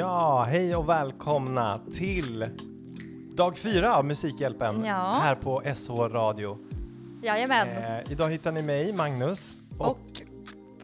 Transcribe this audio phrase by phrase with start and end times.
[0.00, 2.48] Ja, hej och välkomna till
[3.34, 5.18] dag fyra av Musikhjälpen Ja.
[5.22, 6.58] här på SH Radio.
[7.22, 7.68] Jajamän.
[7.68, 9.98] Eh, idag hittar ni mig, Magnus, och, och,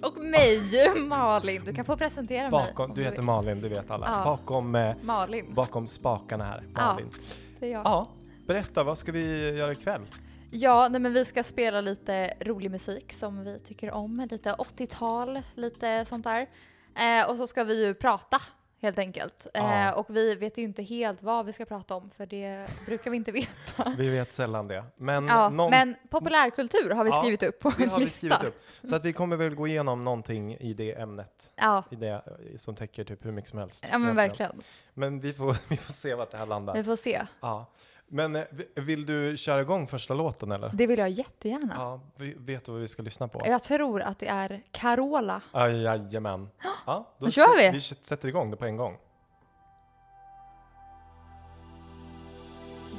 [0.02, 0.60] och mig,
[1.08, 1.62] Malin.
[1.64, 2.50] Du kan få presentera mig.
[2.50, 4.06] bakom, om du heter Malin, det vet alla.
[4.06, 4.24] Ja.
[4.24, 5.54] Bakom, eh, Malin.
[5.54, 6.80] bakom spakarna här, Ja.
[6.92, 7.10] Malin.
[7.60, 7.82] Det är jag.
[7.84, 8.08] Ja,
[8.46, 10.02] berätta, vad ska vi göra ikväll?
[10.50, 14.26] Ja, nej, men vi ska spela lite rolig musik som vi tycker om.
[14.30, 16.46] Lite 80-tal, lite sånt där.
[16.94, 18.40] Eh, och så ska vi ju prata
[18.80, 19.46] helt enkelt.
[19.54, 19.88] Ja.
[19.88, 23.10] Eh, och vi vet ju inte helt vad vi ska prata om för det brukar
[23.10, 23.92] vi inte veta.
[23.96, 24.84] Vi vet sällan det.
[24.96, 28.16] Men, Ja, någon, men populärkultur har vi Ja, skrivit upp på en har vi lista.
[28.16, 28.62] skrivit upp.
[28.82, 31.52] Så att vi kommer väl gå igenom någonting i det ämnet.
[31.90, 32.20] I det, eh,
[32.56, 33.84] som täcker typ hur mycket som helst.
[33.90, 34.28] ja men egentligen.
[34.28, 34.62] verkligen.
[34.94, 36.74] Men vi får, vi får se vart det här landar.
[36.74, 37.26] Vi får se.
[37.40, 37.66] Ja.
[38.08, 40.70] Men eh, vi- vill du köra igång första låten eller?
[40.74, 41.74] Det vill jag jättegärna.
[41.78, 42.00] Ja,
[42.38, 43.42] vet du vad vi ska lyssna på?
[43.44, 45.40] Jag tror att det är Carola.
[45.52, 46.48] Aj, jajamän.
[46.86, 47.70] Ja, Då kör vi.
[47.70, 48.96] Vi sätter igång det på en gång.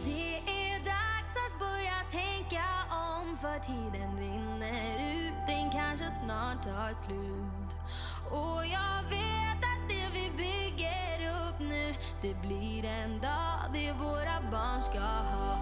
[0.06, 6.94] Det är dags att börja tänka om för tiden rinner ut, den kanske snart tar
[6.94, 7.72] slut.
[8.32, 9.37] Och jag vet
[12.22, 15.57] det blir en dag det våra barn ska ha.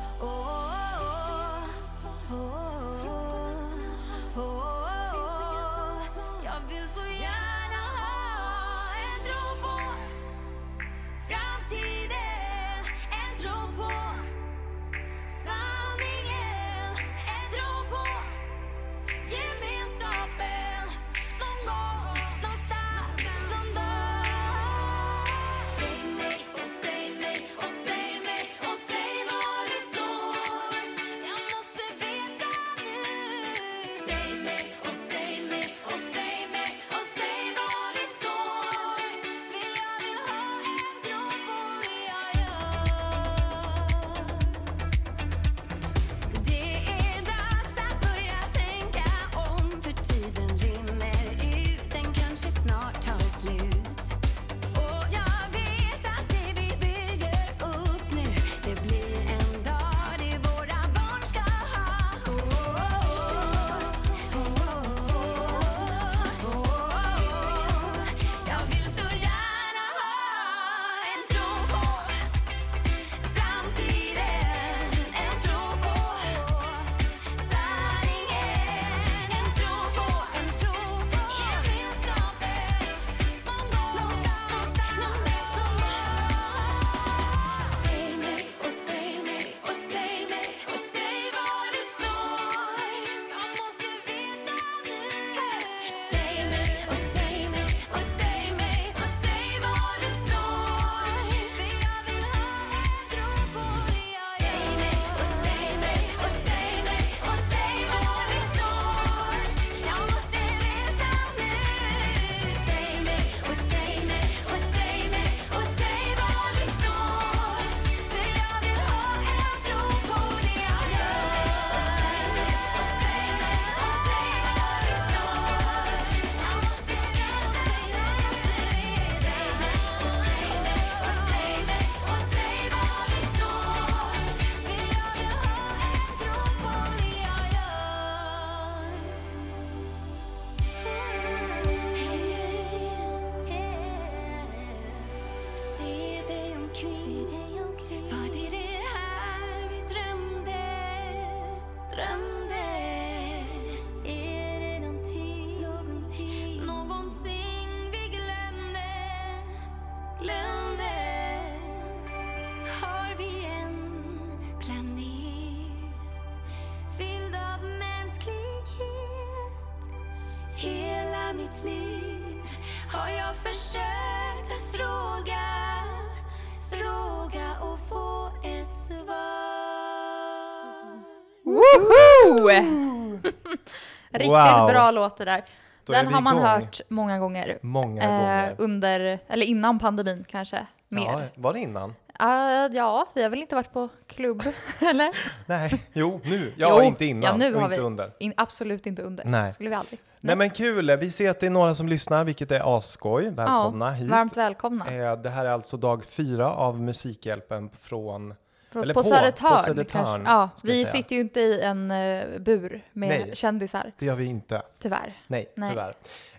[184.18, 184.68] Riktigt Wow.
[184.70, 185.44] bra låt det där.
[185.86, 186.46] Då Den har man igång.
[186.48, 187.58] hört många gånger.
[187.62, 188.56] Många Eh, gånger.
[188.58, 190.58] under, eller innan pandemin kanske.
[190.58, 191.30] Ja, Mer.
[191.36, 191.96] var det innan?
[192.20, 194.42] Ja, ja, vi har väl inte varit på klubb,
[194.82, 195.10] eller?
[195.46, 196.54] Nej, jo, nu.
[196.58, 197.86] Ja, Jo, inte innan ja, nu och har inte vi.
[197.88, 198.12] under.
[198.20, 199.26] In, absolut inte under.
[199.26, 199.54] Nej.
[199.54, 200.00] skulle vi aldrig.
[200.20, 203.30] Nej men kul, vi ser att det är några som lyssnar, vilket är asskoj.
[203.30, 204.10] Välkomna ja, hit.
[204.10, 204.86] Varmt välkomna.
[204.92, 208.34] Eh, Det här är alltså dag fyra av Musikhjälpen från
[208.76, 209.58] På, Eller på, på- Södertörn.
[209.58, 210.24] på Södertörn.
[210.26, 213.32] Ja, vi sitter ju inte i en eh, bur med Nej.
[213.36, 214.62] kändisar, Det gör vi inte.
[214.80, 215.14] tyvärr.
[215.28, 215.70] Nej, Nej.
[215.70, 215.94] tyvärr.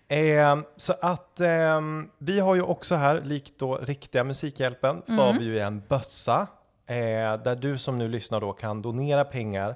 [0.09, 5.33] Eh, så att ehm, vi har ju också här, likt då riktiga Musikhjälpen, så har
[5.33, 6.47] vi ju en bössa
[6.87, 6.97] eh,
[7.43, 9.75] där du som nu lyssnar då kan donera pengar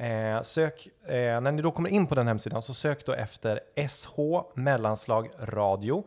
[0.00, 3.60] Eh, sök, eh, när ni då kommer in på den hemsidan så sök då efter
[3.88, 4.10] SH
[4.54, 6.04] mellanslag radio.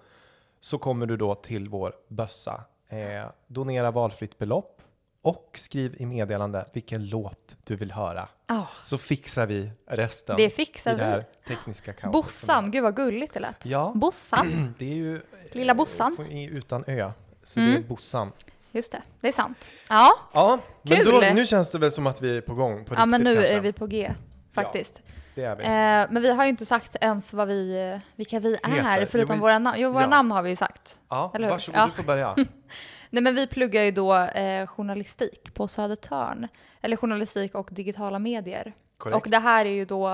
[0.60, 2.64] så kommer du då till vår bössa.
[2.90, 4.82] Eh, donera valfritt belopp
[5.22, 8.30] och skriv i meddelande vilken låt du vill höra.
[8.48, 8.68] Ja.
[8.82, 11.10] Så fixar vi resten Det fixar i det vi.
[11.10, 12.12] här tekniska kaoset.
[12.12, 13.66] Bossan, gud vad gulligt det lät.
[13.66, 15.22] Ja, Bossan, det är ju
[15.52, 16.18] Lilla eh, Bossan.
[16.52, 17.12] utan ö.
[17.44, 17.84] Så det Mm.
[17.84, 18.32] är Bossan.
[18.74, 19.66] Just det, det är sant.
[19.90, 21.06] Ja, Ja, men Kul!
[21.12, 23.34] då, nu känns det väl som att vi är på gång på ja men riktigt
[23.36, 23.56] nu kanske.
[23.56, 24.14] är vi på G
[24.54, 25.02] faktiskt.
[25.36, 25.64] Det är vi.
[25.64, 29.06] Eh, men vi har ju inte sagt ens vad vi, eh, vilka vi är, Heter.
[29.06, 29.78] förutom vi- våra namn.
[29.80, 30.08] Jo, våra Ja.
[30.10, 31.00] namn har vi ju sagt.
[31.10, 31.52] Ja, Eller hur?
[31.52, 31.86] varsågod, Ja.
[31.86, 32.36] du får börja.
[33.10, 36.48] Nej men vi pluggar ju då eh, journalistik på Södertörn.
[36.82, 38.74] Eller journalistik och digitala medier.
[38.98, 39.16] Korrekt.
[39.18, 40.08] Och det här är ju då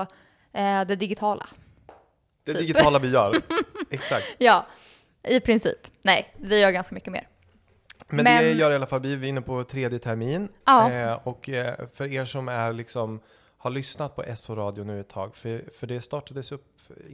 [0.52, 1.46] eh, det digitala.
[2.44, 2.60] det typ.
[2.60, 3.36] digitala vi gör.
[3.90, 4.26] Exakt.
[4.38, 4.66] Ja,
[5.22, 5.78] i princip.
[6.02, 7.28] Nej, vi gör ganska mycket mer.
[8.10, 10.48] Men, det Men- gör i alla fall, vi är inne på tredje termin.
[10.64, 10.90] Ja.
[10.92, 13.20] Eh, och eh, för er som är liksom,
[13.58, 16.66] har lyssnat på SO Radio nu ett tag, för, för det startades upp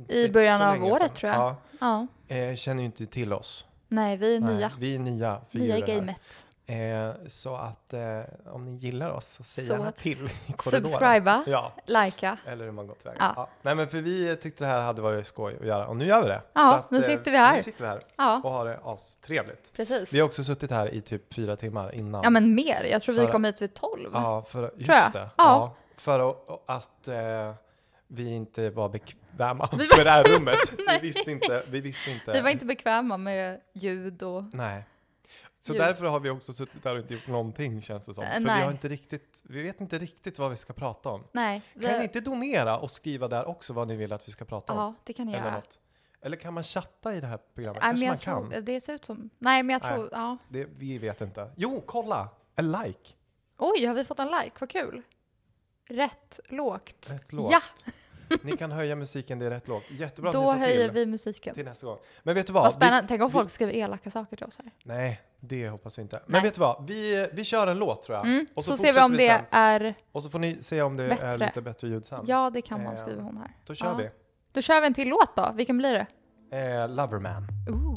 [0.09, 1.09] I början av året, sedan.
[1.17, 1.41] tror jag.
[1.81, 3.65] Ja, Ja, eh, känner ju inte till oss.
[3.89, 4.73] nej vi är Nej, nya.
[4.79, 6.43] Vi är nya Nya i gamet.
[6.69, 8.21] Eh, så att eh,
[8.53, 10.87] om ni gillar oss, så säg Så- gärna till i korridoren.
[10.89, 12.39] Subscriba, Ja, likea.
[12.47, 13.17] eller hur man gått tillväga.
[13.21, 13.33] Ja.
[13.37, 13.49] Ja.
[13.63, 16.23] Nej men för vi tyckte det här hade varit skoj att göra och nu gör
[16.23, 16.43] vi det.
[16.53, 17.57] Ja, att, nu eh, sitter vi här.
[17.57, 19.73] Nu sitter vi här Ja, och har det astrevligt.
[19.77, 20.13] precis.
[20.13, 22.21] Vi har också suttit här i typ fyra timmar innan.
[22.25, 24.11] Ja men mer, jag tror vi För- kom hit vid 12.
[24.13, 25.31] Ja, för, just det.
[25.37, 25.75] Ja.
[25.97, 26.35] för
[26.67, 27.55] att, eh,
[28.09, 30.59] vi inte var bekväma Vi med det här rummet.
[30.79, 31.63] vi visste inte.
[31.69, 32.33] Vi visste inte.
[32.33, 34.45] Vi var inte bekväma med ljud och...
[34.53, 34.85] Nej.
[35.61, 35.81] Så Ljus.
[35.83, 38.25] därför har vi också suttit där och inte gjort någonting känns det som.
[38.25, 38.65] För vi nej.
[38.65, 41.25] har inte riktigt, vi vet inte riktigt vad vi ska prata om.
[41.33, 41.87] Nej, vi...
[41.87, 44.73] Kan ni inte donera och skriva där också vad ni vill att vi ska prata
[44.73, 44.79] om?
[44.79, 45.55] Ja, det kan ni Eller göra.
[45.55, 45.81] något.
[46.21, 47.83] Eller kan man chatta i det här programmet?
[47.83, 48.65] Nej, men Kanske man tror, kan.
[48.65, 49.31] det ser ut som...
[49.39, 49.95] Nej, men jag Nej.
[49.97, 50.09] tror...
[50.13, 50.37] Ja.
[50.49, 51.51] Det, vi vet inte.
[51.57, 52.29] Jo, kolla!
[52.55, 53.11] En like.
[53.59, 54.57] Oj, har vi fått en like?
[54.59, 55.03] Vad kul.
[55.89, 57.11] Rätt lågt.
[57.11, 57.53] Rätt lågt.
[57.53, 57.61] Ja,
[58.43, 59.85] Ni kan höja musiken, det är rätt lågt.
[59.91, 60.91] Jättebra då att ni sa höjer till.
[61.01, 61.55] vi musiken.
[61.55, 61.99] till nästa gång.
[62.23, 62.63] Men vet du vad?
[62.65, 63.09] Vad spännande.
[63.09, 64.71] Tänk om vi- folk skriver elaka saker till oss här.
[64.85, 66.17] Nej, det hoppas vi inte.
[66.27, 66.43] Men Nej.
[66.43, 66.87] vet du vad?
[66.87, 68.27] Vi, vi kör en låt tror jag.
[68.27, 68.47] Mm.
[68.55, 69.45] Och Så, ser vi om det sen.
[69.51, 69.95] är...
[70.13, 71.37] Och så får ni se om det är Bättre.
[71.37, 72.25] lite bättre ljud sen.
[72.27, 73.51] Ja, det kan man, Eh, skriver hon här.
[73.67, 73.95] Då kör Ja.
[73.95, 74.11] vi.
[74.53, 75.53] Då kör vi en till låt då.
[75.55, 76.07] Vilken blir det?
[76.59, 77.47] Eh, Loverman.
[77.69, 77.95] Ooh.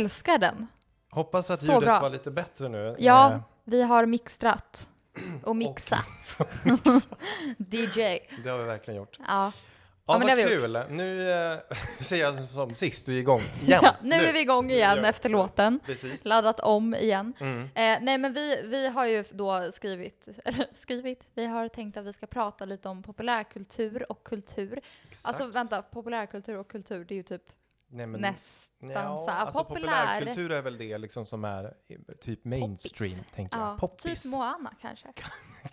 [0.00, 0.66] Älskar den.
[1.10, 2.00] Hoppas att Så ljudet bra.
[2.00, 2.96] var lite bättre nu.
[2.98, 4.88] Ja, Eh, vi har mixtrat
[5.44, 6.36] och mixat.
[7.58, 8.00] DJ.
[8.44, 9.18] det har vi verkligen gjort.
[9.26, 9.52] Ja.
[10.06, 10.84] Ja, men vad kul.
[10.90, 11.58] Nu eh,
[12.00, 13.80] ser jag som sist, vi är igång igen.
[13.82, 15.08] ja, nu är vi igång igen Ja.
[15.08, 15.80] efter låten.
[15.86, 16.24] Precis.
[16.24, 17.32] Laddat om igen.
[17.40, 17.62] Mm.
[17.62, 22.04] Eh, nej men vi, vi har ju då skrivit, eller skrivit, vi har tänkt att
[22.06, 24.80] vi ska prata lite om populärkultur och kultur.
[25.08, 25.28] Exakt.
[25.28, 27.42] Alltså vänta, populärkultur och kultur det är ju typ
[27.88, 28.20] Nej, men,
[28.80, 29.80] nästan ja, alltså populär.
[30.16, 33.68] populärkultur är väl det liksom som är eh, typ mainstream, tänker jag.
[33.68, 34.22] Ja, Poppis.
[34.22, 35.08] typ Moana kanske.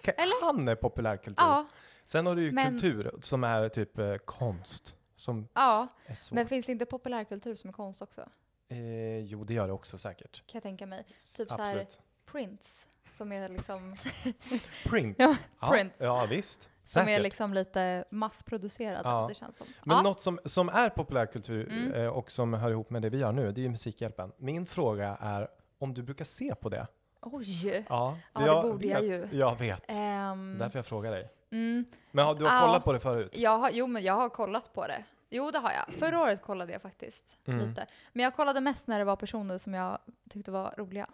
[0.17, 0.45] Eller?
[0.45, 1.43] Han är populärkultur.
[1.45, 1.65] Ja,
[2.05, 5.87] Sen har du ju Men- kultur som är typ eh, konst, som ja.
[6.31, 8.29] Men finns det inte populärkultur som är konst också?
[8.69, 10.37] eh, jo, det gör det också säkert.
[10.47, 11.03] Kan jag tänka mig.
[11.03, 11.99] Typ så här Absolut.
[12.25, 12.87] Prince,
[13.17, 13.95] som är liksom,
[14.85, 15.15] Prince.
[15.23, 16.03] Ja, ja, Prince.
[16.05, 16.69] Ja, visst.
[16.83, 17.21] som är Säkert.
[17.23, 19.01] liksom lite massproducerad.
[19.05, 19.25] Ja.
[19.29, 19.67] Det känns som.
[19.83, 20.03] Men ja.
[20.03, 21.93] något som, som är populärkultur Mm.
[21.93, 24.31] eh, och som hör ihop med det vi gör nu, det är ju Musikhjälpen.
[24.37, 25.47] Min fråga är
[25.79, 26.87] om du brukar se på det?
[27.21, 27.85] Oj!
[27.89, 29.37] Ja, Ja, det borde jag vet, ju.
[29.37, 29.83] Jag vet.
[29.87, 31.29] Ehm, Därför jag frågar dig.
[31.51, 33.31] mm, Men har, du har kollat på det förut?
[33.37, 35.03] jag har, jo, men jag har kollat på det.
[35.29, 35.93] Jo, det har jag.
[35.93, 37.69] Förra året kollade jag faktiskt Mm.
[37.69, 37.85] lite.
[38.13, 39.97] Men jag kollade mest när det var personer som jag
[40.29, 41.07] tyckte var roliga.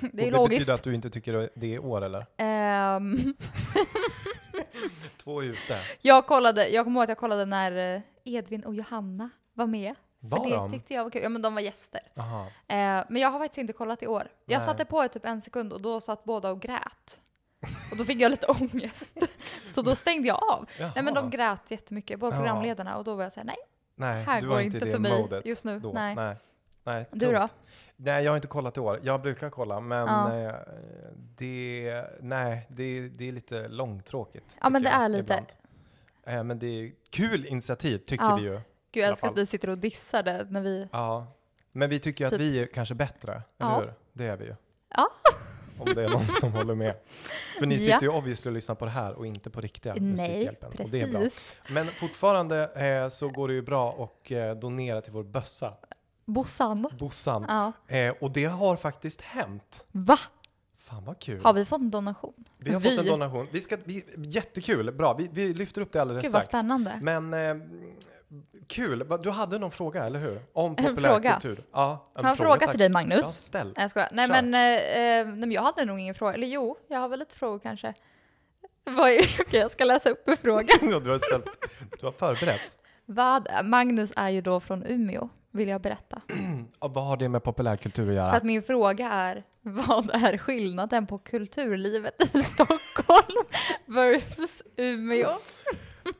[0.12, 0.58] Det är och det logiskt.
[0.58, 2.26] betyder att du inte tycker det är år eller?
[2.36, 3.34] Ehm,
[5.16, 5.78] Två ute.
[6.00, 9.94] jag kollade, jag kommer ihåg att jag kollade när eh, Edvin och Johanna var med.
[10.20, 10.72] Var för det de?
[10.72, 11.22] tyckte jag var kul.
[11.22, 12.00] Ja, men de var gäster.
[12.16, 12.24] Eh,
[13.08, 14.28] men jag har faktiskt inte kollat i år.
[14.46, 14.66] Jag Nej.
[14.66, 17.20] satte på i typ en sekund och då satt båda och grät.
[17.90, 19.18] Och då fick jag lite ångest.
[19.74, 20.66] Så då stängde jag av.
[20.78, 21.14] Nej men Jaha.
[21.14, 22.96] de grät jättemycket, båda programledarna.
[22.96, 23.56] Och då var jag såhär, nej.
[23.94, 25.80] Nej, här går inte inte för mig modet just nu.
[25.80, 25.92] Då.
[25.92, 26.14] Nej.
[26.14, 26.36] Nej.
[26.84, 27.48] Nej, Du då?
[28.02, 29.00] Nej, jag har inte kollat i år.
[29.02, 30.38] Jag brukar kolla, men Ja.
[30.38, 30.54] eh,
[31.36, 34.58] det, nej, det, det är lite långtråkigt.
[34.62, 35.20] Ja men det jag är lite.
[35.22, 35.46] ibland.
[36.26, 38.36] Eh, men det är kul initiativ, tycker Ja.
[38.36, 38.60] vi ju.
[38.92, 40.88] Gud jag älskar att vi sitter och dissar det när vi...
[40.92, 41.26] Ja.
[41.72, 42.40] Men vi tycker att Typ.
[42.40, 43.80] vi är kanske bättre, eller Ja.
[43.80, 43.92] hur?
[44.12, 44.54] Det är vi ju.
[44.96, 45.08] Ja.
[45.78, 46.94] Om det är någon som håller med.
[47.58, 50.02] För ni sitter ju obviously och lyssnar på det här och inte på riktiga Nej,
[50.02, 50.72] Musikhjälpen.
[50.84, 51.20] Och det är bra.
[51.20, 51.54] precis.
[51.70, 55.74] Men fortfarande eh, så går det ju bra att eh, donera till vår bössa,
[56.32, 56.86] Bossan.
[56.98, 57.44] Bossan.
[57.48, 57.72] Ja.
[57.96, 59.84] Eh, och det har faktiskt hänt.
[59.92, 60.18] Va?
[60.78, 61.44] Fan vad kul.
[61.44, 62.44] Har vi fått en donation?
[62.58, 63.46] Vi har fått en donation.
[63.52, 65.14] Vi ska, vi, jättekul, bra.
[65.14, 66.58] Vi, vi lyfter upp det alldeles Gud vad strax.
[66.58, 66.98] spännande.
[67.02, 67.56] Men eh,
[68.66, 69.06] kul.
[69.22, 70.40] Du hade någon fråga, eller hur?
[70.52, 71.64] Om En populärkultur.
[71.72, 72.70] Ja, jag en fråga tack.
[72.70, 73.26] till dig Ja, Magnus?
[73.26, 73.66] ställ.
[73.66, 74.08] Nej jag skojar.
[74.12, 74.42] Nej Kör.
[74.42, 76.34] men, eh, eh, nej men jag hade nog ingen fråga.
[76.34, 77.94] Eller jo, jag har väl lite frågor kanske.
[79.40, 80.74] Okej, jag ska läsa upp en fråga.
[80.82, 81.46] Ja, du har ställt,
[82.00, 82.74] du har förberett.
[83.06, 86.22] Vad, Magnus är ju då från Umeå, vill jag berätta.
[86.80, 88.30] Ja, vad har det med populärkultur att För göra?
[88.32, 93.44] att min fråga är, vad är skillnaden på kulturlivet i Stockholm
[93.86, 95.30] versus Umeå?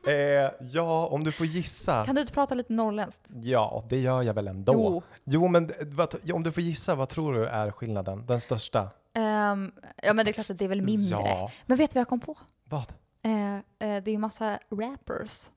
[0.07, 2.05] Eh, ja, om du får gissa.
[2.05, 3.27] Kan du inte prata lite norrländskt?
[3.43, 4.73] Ja, det gör jag väl ändå.
[4.73, 5.03] Jo.
[5.23, 8.25] Jo, men vad, om du får gissa, vad tror du är skillnaden?
[8.25, 8.89] Den största?
[9.13, 9.71] Ehm,
[10.03, 11.19] ja men det är klart att det är väl mindre.
[11.19, 11.51] Ja.
[11.65, 12.37] Men vet du vad jag kom på?
[12.63, 12.93] Vad?
[13.23, 15.49] Eh, eh, det är ju massa rappers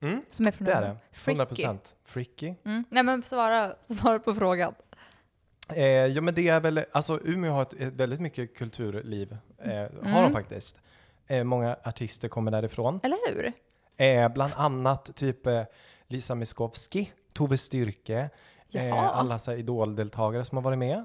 [0.00, 0.96] Mm, som är från det är det.
[1.12, 1.30] Freaky.
[1.38, 1.96] 100 procent.
[2.04, 2.54] Freaky.
[2.64, 2.84] Mm.
[2.90, 4.74] Nej men svara, svara på frågan.
[5.68, 9.36] Eh, ja, men det är väl, alltså Umeå har ett, ett väldigt mycket kulturliv.
[9.58, 10.32] Eh, Har de Mm.
[10.32, 10.76] faktiskt.
[11.26, 13.00] Eh, många artister kommer därifrån.
[13.02, 13.52] Eller hur?
[13.96, 15.62] Eh, bland annat typ eh,
[16.06, 18.30] Lisa Miskovsky, Tove Styrke,
[18.74, 19.10] Jaha.
[19.10, 21.04] alla så här idoldeltagare som har varit med.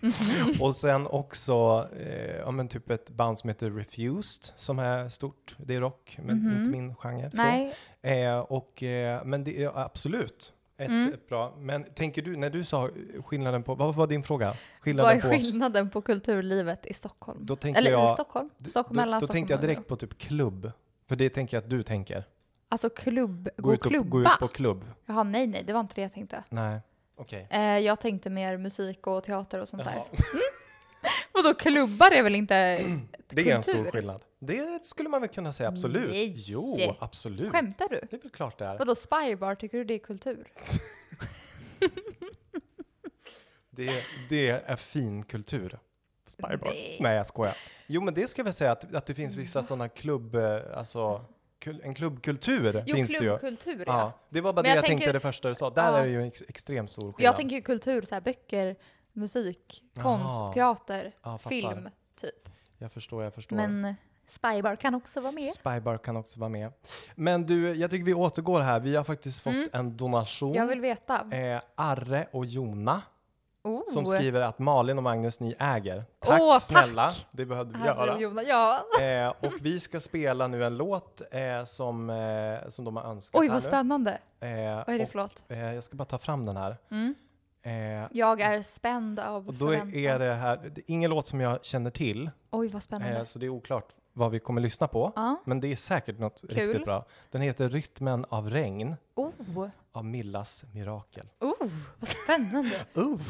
[0.60, 5.56] Och sen också eh, ja, men typ ett band som heter Refused som är stort.
[5.58, 6.56] Det är rock, men Mhm.
[6.58, 7.30] inte min genre.
[7.32, 7.74] Nej.
[8.02, 11.12] Eh, och, eh, men det är absolut ett, Mm.
[11.14, 11.54] ett bra.
[11.58, 12.88] Men tänker du, när du sa
[13.24, 14.46] skillnaden på, vad var din fråga?
[14.46, 17.38] Vad Skillnaden är på, skillnaden på kulturlivet i Stockholm?
[17.42, 18.50] Då tänker Eller i jag- Stockholm?
[18.58, 20.72] d- Stockholm då, då Stockholm tänkte jag direkt på typ klubb.
[21.08, 22.24] För det tänker jag att du tänker.
[22.68, 24.08] Alltså klubb, gå, Gå ut, och, klubba?
[24.10, 24.84] gå ut på klubb.
[25.06, 26.44] Jaha, nej, nej, det var inte det jag tänkte.
[26.48, 26.80] Nej,
[27.20, 27.46] okej.
[27.50, 29.94] Eh, jag tänkte mer musik och teater och sånt Jaha.
[29.94, 30.04] där.
[31.32, 32.54] Och då klubbar är väl inte
[33.28, 33.90] Det är en stor kultur?
[33.90, 34.22] skillnad.
[34.38, 36.10] Det skulle man väl kunna säga, absolut.
[36.10, 36.34] Nej.
[36.36, 37.52] Jo, absolut.
[37.52, 38.00] Skämtar du?
[38.10, 38.78] Det är väl klart det är.
[38.78, 40.52] Vadå spybar, tycker du det är kultur?
[43.70, 45.78] Det, det är fin kultur.
[46.26, 46.58] Spybar.
[46.64, 46.98] Nej.
[47.00, 47.56] Nej, jag skojar.
[47.86, 50.60] Jo, men det ska jag väl säga att, att det finns vissa sådana klubb, eh,
[50.74, 51.24] alltså,
[51.66, 53.18] en klubbkultur Jo, finns det ju.
[53.38, 53.98] klubbkultur ja.
[53.98, 55.70] Ja, det var bara Men det jag jag tänker- tänkte det första du sa.
[55.70, 55.98] Där Ja.
[55.98, 57.28] är det ju en ex, extremt stor skillnad.
[57.28, 58.76] Jag tänker ju kultur, så här böcker,
[59.12, 60.52] musik, konst, Jaha.
[60.52, 61.12] teater,
[61.48, 61.88] film,
[62.20, 62.48] typ.
[62.78, 63.56] Jag förstår, jag förstår.
[63.56, 63.94] Men
[64.28, 65.44] spybar kan också vara med.
[65.52, 66.72] Spybar kan också vara med.
[67.14, 68.80] Men du, jag tycker vi återgår här.
[68.80, 69.68] Vi har faktiskt fått Mm.
[69.72, 70.54] en donation.
[70.54, 71.26] Jag vill veta.
[71.36, 73.02] Eh, Arre och Jona
[73.62, 73.82] Oh.
[73.86, 76.04] som skriver att Malin och Magnus, ni äger.
[76.18, 76.62] Tack tack.
[76.62, 78.18] snälla, det behövde vi göra.
[78.20, 78.84] Jona, ja.
[79.00, 83.40] Eh, och vi ska spela nu en låt eh, som, eh, som de har önskat
[83.40, 84.10] Oj, vad spännande.
[84.40, 84.48] Eh,
[84.86, 85.42] Vad är det för låt?
[85.48, 86.76] eh, jag ska bara ta fram den här.
[86.90, 87.14] Mm.
[87.62, 89.94] Eh, Jag är spänd av och då förväntan.
[89.94, 93.26] är det här, det är ingen låt som jag känner till, Oj, vad spännande.
[93.26, 95.12] så det är oklart vad vi kommer lyssna på.
[95.16, 95.36] Ja.
[95.44, 96.50] Men det är säkert något Kul.
[96.50, 97.04] riktigt bra.
[97.30, 99.30] Den heter Rytmen av regn Oh,
[99.92, 101.26] av Millas Mirakel.
[101.40, 102.86] oh, vad spännande.
[102.94, 103.20] Oh,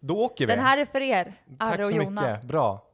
[0.00, 0.52] då åker vi!
[0.54, 2.20] Den här är för er, Arre Tack och så Jona.
[2.32, 2.86] mycket, bra.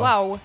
[0.00, 0.38] Wow,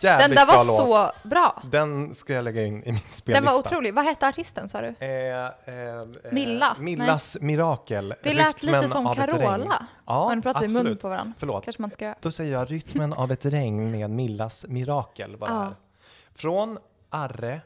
[0.00, 0.76] jävligt den där bra var låt.
[0.76, 1.62] så bra.
[1.70, 3.32] Den ska jag lägga in i min spellista.
[3.32, 3.94] Den var otrolig.
[3.94, 4.94] Vad hette artisten sa du?
[4.98, 6.76] Eh, eh, eh, Milla?
[6.78, 8.14] Millas Mirakel.
[8.22, 9.14] Det lät Rytmen lite som.
[9.14, 9.86] Carola.
[10.06, 11.32] Ja, Och nu pratar vi mun på varandra.
[11.38, 11.64] Förlåt.
[11.64, 12.16] Kanske man ska göra.
[12.20, 15.36] Då säger jag Rytmen av ett regn med Millas Mirakel.
[15.36, 15.74] Var det här.
[16.34, 16.78] Från
[17.10, 17.60] Arre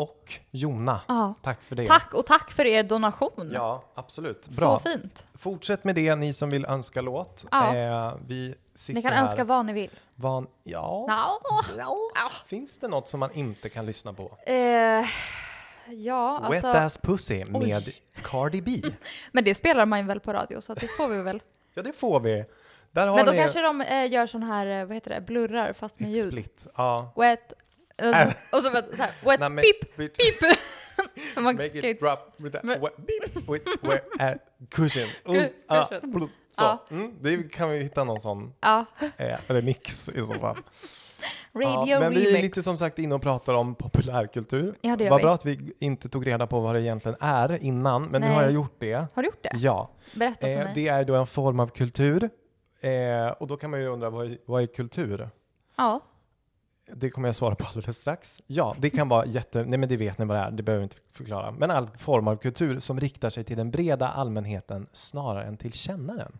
[0.00, 1.00] och Jona.
[1.08, 1.34] Ja.
[1.42, 1.86] Tack för det.
[1.86, 3.50] Tack och tack för er donation.
[3.54, 4.48] Ja, absolut.
[4.48, 4.78] Bra.
[4.78, 5.26] Så fint.
[5.34, 7.44] Fortsätt med det, ni som vill önska låt.
[7.50, 7.76] Ja.
[7.76, 9.22] Eh, vi sitter Ni kan här.
[9.22, 9.90] önska vad ni vill.
[10.14, 10.46] Van...
[10.64, 11.04] Ja.
[11.08, 11.40] Ja.
[12.14, 12.30] Ja.
[12.46, 14.38] Finns det något som man inte kan lyssna på?
[14.46, 14.54] Eh,
[15.94, 16.80] ja, Wet alltså.
[16.80, 17.88] Ass Pussy med
[18.22, 18.82] Cardi B.
[19.32, 21.42] Men det spelar man ju väl på radio så det får vi väl.
[21.74, 22.44] Ja, det får vi.
[22.92, 26.00] Men då ni kanske de eh, gör sån här, eh, vad heter det, blurrar fast
[26.00, 26.26] med ljud.
[26.28, 26.66] split.
[26.76, 27.12] Ja.
[27.16, 27.52] Wet.
[28.52, 30.50] Och så vet- så här, wet Nej, men- pip, pip.
[31.36, 34.34] Man Make it drop with Men- wet beep with wet a
[34.70, 35.08] cushion.
[35.24, 35.86] Cu- Mm, ah.
[36.50, 36.86] Så, Ja.
[36.90, 38.84] mm, det kan vi hitta någon sån Ja,
[39.16, 40.56] eh, remix i så fall.
[41.54, 42.20] Radio ja, men Remix.
[42.30, 44.74] vi är lite som sagt inne och pratar om populärkultur.
[44.80, 48.02] Ja, det Vad bra att vi inte tog reda på vad det egentligen är innan,
[48.06, 48.44] men nu har Nej.
[48.44, 48.94] jag gjort det.
[49.14, 49.50] Har du gjort det?
[49.54, 50.72] Ja, Berätta för eh, mig.
[50.74, 52.30] det är då en form av kultur.
[52.80, 55.28] Eh, och då kan man ju undra, vad är, vad är kultur?
[55.76, 56.00] Ja.
[56.94, 58.42] Det kommer jag svara på alldeles strax.
[58.46, 59.64] Ja, det kan vara jätte...
[59.64, 60.50] Nej, men det vet ni vad det är.
[60.50, 61.50] Det behöver vi inte förklara.
[61.50, 65.72] Men all form av kultur som riktar sig till den breda allmänheten snarare än till
[65.72, 66.38] kännaren.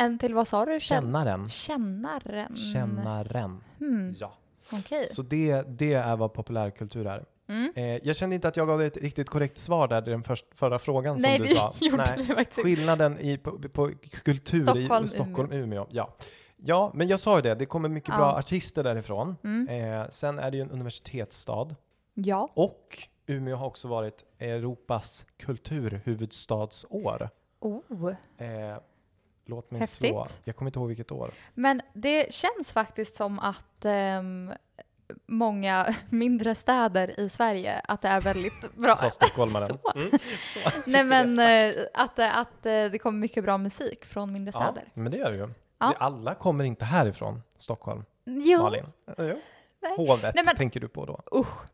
[0.00, 0.80] En till vad sa du?
[0.80, 1.48] Känn- Kännaren.
[1.50, 2.56] Kännaren.
[2.56, 3.60] Kännaren.
[3.78, 4.14] Hmm.
[4.20, 4.32] Ja.
[4.72, 5.06] Okej.
[5.06, 7.24] Så det, det är vad populärkultur är.
[7.48, 7.72] Mm.
[7.76, 10.44] Eh, jag kände inte att jag gav ett riktigt korrekt svar där i den först,
[10.54, 11.74] förra frågan Nej, som du det sa.
[11.80, 12.62] gjorde du faktiskt.
[12.62, 13.90] Skillnaden i, på, på
[14.24, 15.86] kultur Stockholm, i Stockholm, Umeå.
[15.90, 16.14] Ja.
[16.64, 17.54] Ja, men jag sa ju det.
[17.54, 18.16] Det kommer mycket Ja.
[18.16, 19.36] bra artister därifrån.
[19.44, 19.68] Mm.
[20.02, 21.76] Eh, sen är det ju en universitetsstad.
[22.14, 22.48] Ja.
[22.54, 27.28] Och Umeå har också varit Europas kulturhuvudstadsår.
[27.60, 28.12] Oh.
[28.38, 28.78] Eh,
[29.46, 29.98] låt mig Häftigt.
[30.10, 30.26] slå.
[30.44, 31.30] Jag kommer inte ihåg vilket år.
[31.54, 34.52] Men det känns faktiskt som att ehm,
[35.26, 38.96] många mindre städer i Sverige, att det är väldigt bra.
[38.96, 39.78] Sa stockholmaren.
[39.94, 40.10] Mm.
[40.86, 44.62] Nej men eh, att, det- att eh, det kommer mycket bra musik från mindre Ja,
[44.72, 44.88] städer.
[44.94, 45.48] men det gör det ju.
[45.78, 45.94] Ja.
[45.98, 48.84] Alla kommer inte härifrån Stockholm, Jo, Malin.
[49.06, 49.14] Jo.
[49.82, 49.96] nej.
[49.96, 51.20] Hovet Nej, men- tänker du på då?
[51.38, 51.66] usch.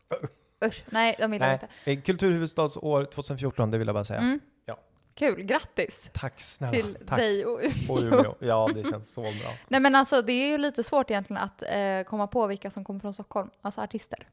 [0.65, 0.85] Usch.
[0.91, 1.91] Nej, de gillar Nej, inte.
[1.93, 4.21] eh, kulturhuvudstadsår 2014, det vill jag bara säga.
[4.21, 4.41] Mm.
[4.65, 4.79] Ja.
[5.15, 6.73] Kul, grattis Tack snälla.
[6.73, 7.19] till Tack.
[7.19, 8.35] dig och Och Umeå.
[8.39, 9.31] Ja, det känns så bra.
[9.69, 12.85] Nej men alltså det är ju lite svårt egentligen att eh, komma på vilka som
[12.85, 14.29] kommer från Stockholm, alltså artister.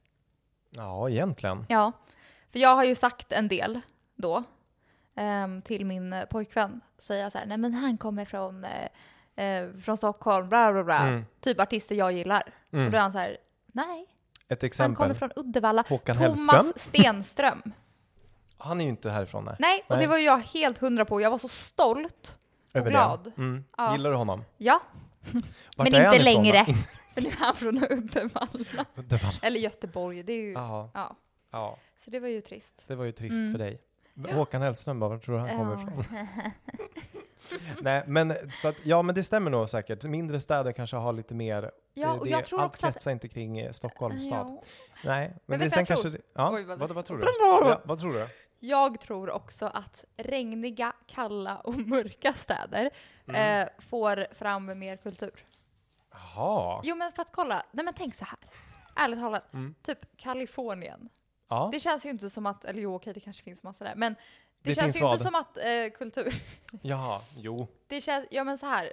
[0.69, 1.65] Ja, egentligen.
[1.69, 1.91] Ja,
[2.51, 3.79] för jag har ju sagt en del
[4.15, 4.43] då
[5.15, 6.81] ehm, till min eh, pojkvän.
[6.97, 8.87] Säga så här, nej men han kommer från, eh,
[9.41, 10.99] eh, från Stockholm, bla bla bla.
[10.99, 11.25] Mm.
[11.39, 12.43] Typ artister jag gillar.
[12.67, 12.91] Och Mm.
[12.91, 14.05] då är han så här, nej,
[14.47, 14.95] Ett han exempel.
[14.95, 15.83] kommer från Uddevalla.
[15.89, 16.47] Håkan Hellström.
[16.47, 17.61] Thomas Stenström.
[18.57, 19.45] Han är ju inte härifrån.
[19.45, 19.55] Nej.
[19.59, 19.99] Nej, och Nej.
[19.99, 21.21] det var jag helt hundra på.
[21.21, 22.37] Jag var så stolt.
[22.73, 23.31] Över glad.
[23.37, 23.63] Mm.
[23.77, 23.91] Ja.
[23.91, 24.43] Gillar du honom?
[24.57, 24.81] Ja,
[25.77, 26.65] Vart Men han inte längre.
[27.13, 28.85] För nu är han från Uddevalla.
[28.95, 29.33] Uddevalla.
[29.41, 30.89] Eller Göteborg, det är ju, Ja,
[31.51, 31.77] ja.
[31.97, 32.83] Så det var ju trist.
[32.87, 33.51] det var ju trist Mm.
[33.51, 33.81] för dig.
[34.13, 34.33] Ja.
[34.33, 36.05] Håkan Hellström, var tror du han kommer ifrån?
[37.81, 40.03] Nej, men så att, ja, men det stämmer nog säkert.
[40.03, 41.71] Mindre städer kanske har lite mer.
[41.93, 42.93] Ja, det, och det, jag tror allt också att...
[42.93, 44.47] kretsar inte kring eh, Stockholms stad.
[44.47, 44.63] Ja.
[45.03, 46.09] Nej, men, Men det sen kanske...
[46.09, 47.23] det- Ja, Oj, vad- vad, vad tror du?
[47.49, 48.27] Ja, vad tror du?
[48.59, 52.89] Jag tror också att regniga, kalla och mörka städer
[53.27, 53.61] Mm.
[53.61, 55.45] eh, får fram mer kultur.
[56.11, 56.81] Jaha.
[56.83, 58.39] Jo men för att kolla, nej men tänk så här.
[58.95, 59.75] Ärligt talat, Mm.
[59.81, 61.09] typ Kalifornien.
[61.49, 61.69] Ja.
[61.71, 64.15] Det känns ju inte som att, eller jo okej det kanske finns massa där, men
[64.63, 65.63] det, Det känns ju inte som att eh,
[65.97, 66.33] kultur,
[66.81, 67.67] Jaha, jo.
[67.87, 68.91] det känns, ja men så här.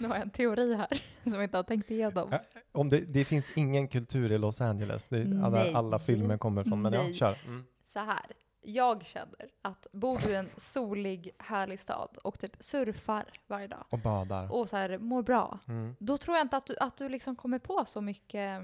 [0.00, 2.28] Nu har jag en teori här som jag inte har tänkt igenom.
[2.32, 2.40] Ja.
[2.72, 5.08] Om det, det finns ingen kultur i Los Angeles.
[5.08, 6.82] Det, är alla, alla filmer kommer från.
[6.82, 7.14] Men ja, Nej.
[7.14, 7.38] kör.
[7.46, 7.64] Mm.
[7.84, 8.26] Så här.
[8.62, 13.84] Jag känner att bor du i en solig, härlig stad och typ surfar varje dag
[13.90, 14.52] Och badar.
[14.52, 15.96] och så här mår bra, Mm.
[15.98, 18.60] då tror jag inte att du, att du liksom kommer på så mycket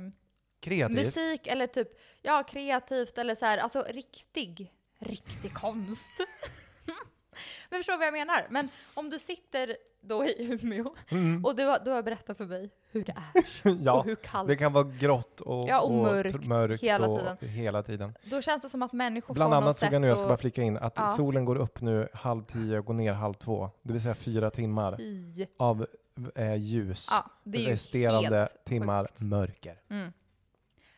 [0.60, 1.06] Kreativt.
[1.06, 1.88] musik eller typ,
[2.22, 6.10] ja kreativt eller så här, alltså riktig, riktig konst.
[7.70, 8.46] Men förstår du vad jag menar?
[8.50, 11.44] Men om du sitter då i Umeå Mm.
[11.44, 13.42] och du, har- du har berättat för mig hur det är
[13.84, 17.08] ja, och hur kallt, det kan vara grått och, Ja, och tr- mörkt mörkt hela
[17.08, 17.54] och tiden.
[17.54, 18.14] hela tiden.
[18.24, 20.36] då känns det som att människor Bland får annat såg jag nu, jag ska bara
[20.36, 21.08] flika in, att Ja.
[21.08, 23.70] solen går upp nu halv tio och går ner halv två.
[23.82, 25.86] Det vill säga fyra timmar i av
[26.34, 27.08] eh, ljus.
[27.10, 29.80] Ja, det är Resterande timmar mörker.
[29.90, 30.12] Mm.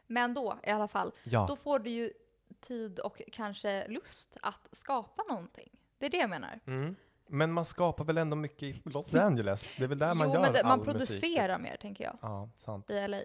[0.06, 2.12] Men då i alla fall, Ja, då får du ju
[2.60, 5.70] tid och kanske lust att skapa någonting.
[5.98, 6.60] Det är det jag menar.
[6.66, 6.96] mm.
[7.28, 9.74] men man skapar väl ändå mycket i Los Angeles?
[9.78, 10.98] Det är väl där man jo, gör men det, man all musik.
[10.98, 12.90] producerar mer tänker jag, Ja, sant.
[12.90, 13.16] i LA.
[13.16, 13.24] Ja,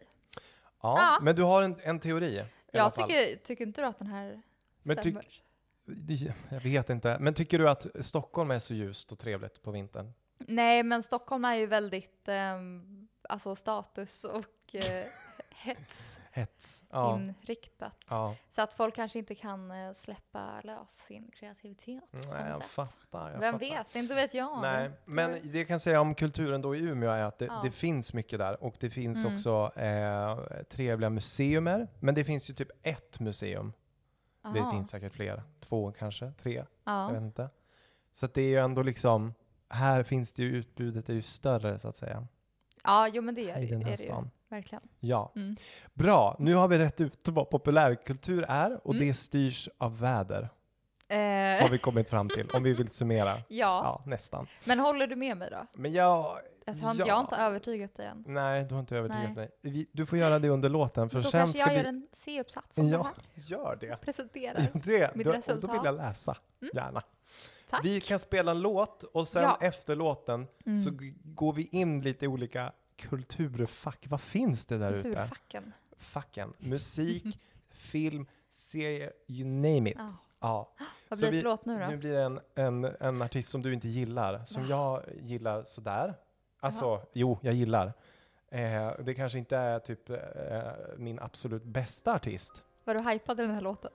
[0.81, 1.19] Ja.
[1.21, 3.09] men du har en, en teori i alla Jag fall.
[3.09, 4.41] tycker, tycker inte du att den här
[4.83, 5.25] Men tyck- stämmer?
[5.85, 9.71] Det- Jag vet inte, men tycker du att Stockholm är så ljust och trevligt på
[9.71, 10.13] vintern?
[10.37, 15.05] Nej, men Stockholm är ju väldigt ehm, alltså status och eh,
[15.63, 16.83] hets Hets?
[16.89, 17.15] Ja.
[17.19, 17.93] inriktat.
[18.09, 18.35] ja.
[18.55, 22.69] Så att folk kanske inte kan eh, släppa lös sin kreativitet Nej, jag sätt.
[22.71, 23.31] fattar.
[23.31, 23.59] Jag Vem fattar.
[23.69, 24.61] vet, inte vet jag.
[24.61, 27.59] Nej, men det jag kan säga om kulturen då i Umeå är att det, Ja.
[27.63, 29.35] det finns mycket där och det finns Mm.
[29.35, 31.87] också eh, trevliga museumer.
[31.99, 33.73] Men det finns ju typ ett museum.
[34.53, 34.71] Det Aha.
[34.71, 35.43] finns säkert fler.
[35.59, 37.07] Två kanske, tre, jag Ja.
[37.07, 37.49] vet inte.
[38.11, 39.33] Så det är ju ändå liksom,
[39.69, 42.27] här finns det ju utbudet är ju större så att säga.
[42.83, 44.09] ja, jo men det är, I det, den är här det ju.
[44.53, 44.81] Verkligen.
[44.99, 45.31] Ja.
[45.35, 45.55] Mm.
[45.93, 49.07] Bra, nu har vi rätt ut vad populärkultur är och Mm.
[49.07, 50.49] det styrs av väder.
[51.07, 51.17] Eh,
[51.61, 53.35] Har vi kommit fram till, om vi vill summera.
[53.35, 53.43] ja.
[53.47, 54.47] Ja, nästan.
[54.65, 55.65] men håller du med mig då?
[55.73, 56.37] Men jag...
[56.67, 57.05] Alltså, jag, Ja.
[57.07, 58.23] jag har inte övertygat dig än.
[58.27, 59.35] Nej, du har inte övertygat Nej.
[59.35, 59.49] mig.
[59.61, 61.77] Vi, du får göra det under låten, för då sen kanske ska jag vi...
[61.77, 63.13] gör en C-uppsats om det Ja, här.
[63.35, 64.01] gör det.
[64.01, 64.61] Presenterar.
[64.73, 65.73] Ja, det Mitt då, och då resultat.
[65.73, 66.37] vill jag läsa,
[66.73, 67.01] gärna.
[67.69, 67.85] Tack.
[67.85, 69.57] Vi kan spela en låt och sen Ja.
[69.61, 70.75] efter låten Mm.
[70.83, 70.91] så
[71.23, 74.05] går vi in lite i olika kulturfack.
[74.09, 75.03] Vad finns det där ute?
[75.03, 75.73] Kulturfacken.
[75.97, 76.53] Facken.
[76.57, 79.97] Musik, film, serier, you name it.
[79.97, 80.17] Ja.
[80.39, 80.69] Ja.
[81.09, 81.87] Vad blir det för låt nu då?
[81.87, 86.13] Nu blir det en, en, en artist som du inte gillar, som jag gillar sådär.
[86.59, 87.93] Alltså, jo, jag gillar.
[88.49, 90.17] Eh, det kanske inte är typ eh,
[90.97, 92.63] min absolut bästa artist.
[92.83, 93.91] Var du hypade den här låten?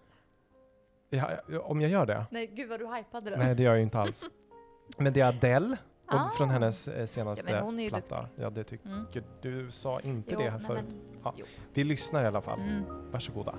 [1.10, 1.30] Ja,
[1.62, 2.26] om jag gör det?
[2.30, 3.38] Nej, gud vad du hypade den.
[3.38, 4.28] Nej, det gör jag ju inte alls.
[4.98, 5.78] Men det är Adele,
[6.08, 6.28] och Ah.
[6.36, 8.20] från hennes eh, senaste Ja, men hon är platta.
[8.22, 8.42] duktig.
[8.44, 9.06] Ja, det tycker Mm.
[9.42, 9.70] du.
[9.70, 10.84] sa inte Jo, det här förut.
[10.88, 11.34] men- Ja.
[11.74, 12.60] Vi lyssnar i alla fall.
[12.60, 12.82] Mm.
[13.12, 13.54] Varsågoda.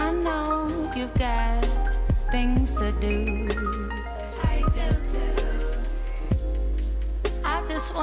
[0.00, 1.64] I know you've got
[2.30, 3.48] things to do.
[4.42, 5.80] I do too.
[7.44, 7.94] I just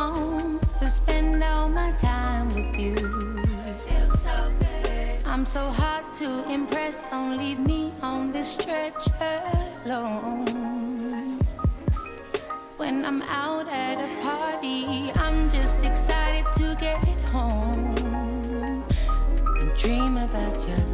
[0.82, 2.98] to spend all my time with you.
[4.18, 5.24] So good.
[5.28, 7.04] I'm so hard to impress.
[7.04, 9.42] Don't leave me on this stretcher
[9.86, 11.38] alone.
[12.78, 17.96] When I'm out at a party, I'm just excited to get home
[19.60, 20.91] and dream about you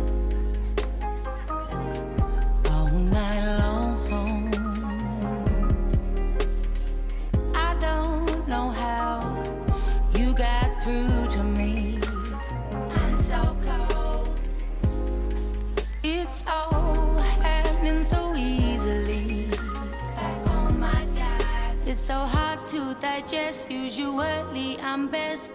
[24.87, 25.53] I'm best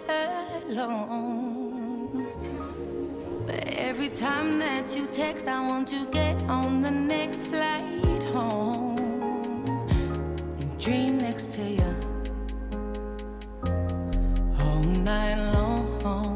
[0.69, 2.27] alone.
[3.47, 9.65] But every time that you text, I want to get on the next flight home
[10.61, 11.95] and dream next to you
[14.61, 16.32] all night long.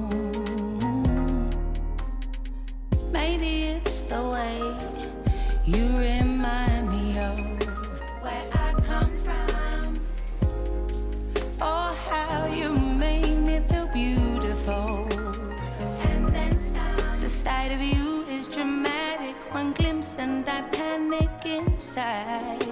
[21.16, 22.66] Panic inside.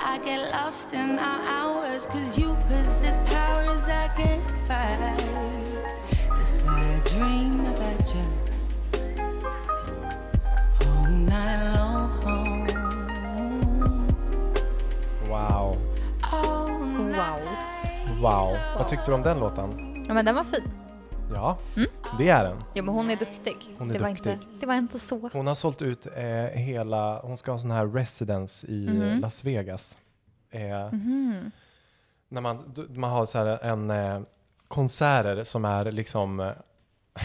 [0.00, 5.18] I get lost in our hours cause you possess powers I can't fight.
[6.36, 8.24] That's why I dream about you
[10.86, 12.66] all night long.
[15.28, 15.76] Wow.
[17.12, 17.38] Wow.
[18.20, 18.56] Wow.
[18.78, 19.94] Vad tyckte du om den låten?
[20.08, 20.83] Ja, men den var fin.
[21.34, 21.58] Ja,
[22.18, 22.64] det är den.
[22.74, 23.56] Ja, men hon är duktig.
[23.78, 24.32] Hon är det, var duktig.
[24.32, 25.30] Inte, det var inte så.
[25.32, 26.22] Hon har sålt ut eh,
[26.60, 29.20] hela, hon ska ha sån här residence i Mhm.
[29.20, 29.98] Las Vegas.
[30.50, 30.60] Eh,
[30.92, 31.50] Mhm.
[32.28, 34.20] När man, man har så här en eh,
[34.68, 36.52] konserter som är liksom, eh,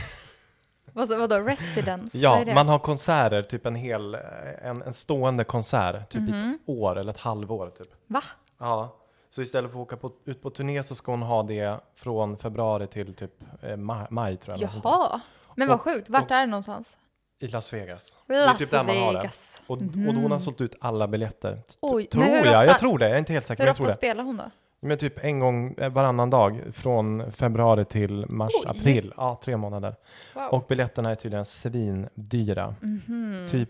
[0.93, 2.17] Vad, vadå, residence?
[2.17, 2.53] Vad ja, det?
[2.53, 4.19] man har konserter, typ en hel, eh,
[4.63, 6.53] en, en stående konsert, typ i Mhm.
[6.63, 7.87] ett år eller ett halvår typ.
[8.07, 8.23] Va?
[8.57, 8.95] Ja,
[9.29, 12.37] så istället för att åka på, ut på turné så ska hon ha det från
[12.37, 14.69] februari till typ eh, maj, maj tror jag.
[14.83, 15.21] Jaha.
[15.55, 16.97] Men vad Och- sjukt, vart och- är det någonstans?
[17.41, 18.17] I Las Vegas.
[18.27, 19.29] Las det är typ där man har det.
[19.67, 20.07] Och, Mhm.
[20.09, 21.57] och hon har sålt ut alla biljetter.
[21.81, 24.23] Oj, tror jag, ofta- jag tror det, jag är inte helt säker, Hur ofta spelar
[24.23, 24.43] hon då?
[24.81, 28.69] Men typ en gång eh, varannan dag från februari till mars, Oj.
[28.79, 29.13] april.
[29.17, 29.95] Ja, tre månader.
[30.35, 30.43] Wow.
[30.51, 32.75] Och biljetterna är tydligen svindyra.
[32.81, 33.47] Mhm.
[33.49, 33.69] Typ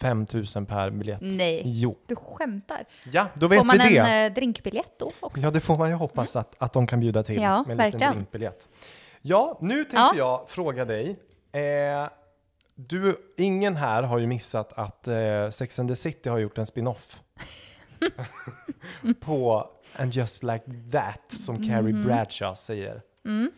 [0.00, 1.18] 5000 per biljett.
[1.22, 1.62] Nej.
[1.64, 1.96] Jo.
[2.06, 2.84] Du skämtar.
[3.12, 3.98] Ja, då vet Får man vi det.
[4.00, 5.42] en eh, drinkbiljett då också?
[5.42, 7.62] Ja, det får man ju hoppas att, att de kan bjuda till Ja, med en
[7.68, 8.12] liten verkligen.
[8.12, 8.68] drinkbiljett.
[9.22, 10.12] Ja, nu tänkte Ja.
[10.16, 11.16] jag fråga dig.
[11.52, 12.08] Eh,
[12.74, 16.66] du, ingen här har ju missat att eh, Sex and the City har gjort en
[16.66, 17.16] spin-off.
[19.20, 23.02] på And just like that, som Carrie Bradshaw säger.
[23.24, 23.50] Mm.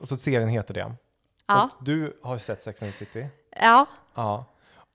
[0.00, 0.92] Och så serien heter det.
[1.46, 1.70] Ja.
[1.78, 3.26] Och du har ju sett Sex and the City.
[3.60, 3.86] Ja.
[4.14, 4.44] Ja.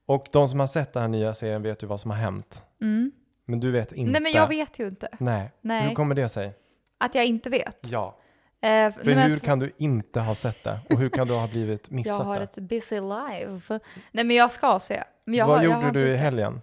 [0.05, 2.63] Och de som har sett den här nya serien vet ju vad som har hänt.
[2.81, 3.11] Mm.
[3.45, 4.11] Men du vet inte.
[4.11, 5.07] Nej, men jag vet ju inte.
[5.17, 5.51] Nej.
[5.61, 5.87] Nej.
[5.87, 6.53] Hur kommer det sig?
[6.97, 7.77] Att jag inte vet.
[7.81, 8.17] Ja.
[8.61, 10.79] Eh, För nej, men hur f- kan du inte ha sett det?
[10.89, 12.43] Och hur kan du ha blivit jag missat har det?
[12.43, 13.79] ett busy life.
[14.11, 15.03] Nej, men jag ska se.
[15.25, 16.17] Men jag Vad har, jag gjorde har du inte i det.
[16.17, 16.61] helgen?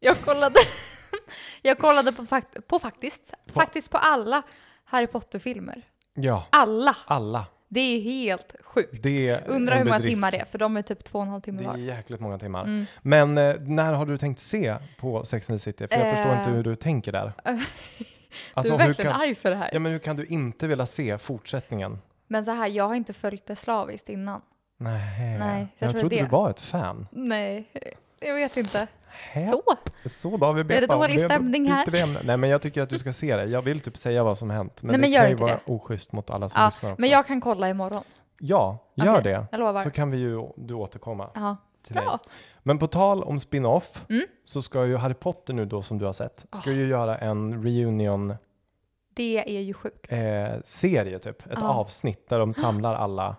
[0.00, 0.54] Jag kollade,
[1.62, 4.42] jag kollade på, fakt på faktiskt, På- faktiskt på alla
[4.84, 5.82] Harry Potter-filmer.
[6.14, 6.96] Ja, Alla!
[7.06, 7.46] alla.
[7.68, 9.06] Det är helt sjukt.
[9.06, 10.12] Är Undrar hur många bedrift.
[10.12, 11.76] timmar det är, för de är typ två och en halv timme Det är var.
[11.76, 12.64] jäkligt många timmar.
[12.64, 12.86] Mm.
[13.02, 15.88] Men eh, när har du tänkt se på Sex and the City?
[15.88, 16.38] För jag förstår Eh.
[16.38, 17.32] inte hur du tänker där.
[18.54, 19.70] Alltså, du är hur verkligen kan, arg för det här.
[19.72, 21.98] ja, men hur kan du inte vilja se fortsättningen?
[22.26, 24.40] Men så här, jag har inte följt det slaviskt innan.
[24.76, 26.22] Nej, Nej, jag jag, trodde det.
[26.22, 27.06] du var ett fan.
[27.10, 27.68] Nej,
[28.20, 28.86] jag vet inte.
[29.12, 29.42] Hä?
[29.42, 29.62] Så,
[30.08, 31.86] Så då har vi det om- dålig det är stämning här?
[31.90, 33.44] det- Nej, men jag tycker att du ska se det.
[33.44, 34.82] Jag vill typ säga vad som hänt.
[34.82, 35.72] Men Nej, det men gör kan ju vara det.
[35.72, 37.00] oschysst mot alla som ja, lyssnar också.
[37.00, 38.02] men jag kan kolla imorgon.
[38.38, 39.46] Ja, gör Okej, det.
[39.50, 39.82] Jag lovar.
[39.84, 42.02] Så kan vi ju du återkomma Ja, till bra.
[42.10, 42.18] dig.
[42.62, 44.24] Men på tal om spin-off Mm.
[44.44, 46.72] så ska ju Harry Potter nu då som du har sett, ska Ah.
[46.72, 48.34] ju göra en reunion
[49.14, 50.12] Det är ju sjukt.
[50.12, 50.18] eh,
[50.64, 51.68] serie typ, ett Ja.
[51.68, 53.36] avsnitt där de samlar alla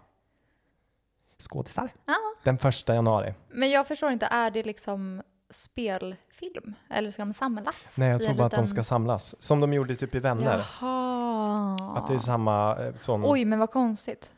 [1.39, 1.89] skådisar.
[2.05, 2.15] Ja.
[2.43, 3.33] Den första januari.
[3.49, 5.21] Men jag förstår inte, är det liksom
[5.51, 6.73] spelfilm?
[6.89, 7.97] Eller ska de samlas?
[7.97, 9.41] Nej, jag tror bara att de liten- ska samlas.
[9.41, 10.65] Som de gjorde typ i Vänner.
[10.81, 11.97] Jaha.
[11.99, 13.21] Att det är samma eh, sån...
[13.25, 14.33] Oj, men vad konstigt.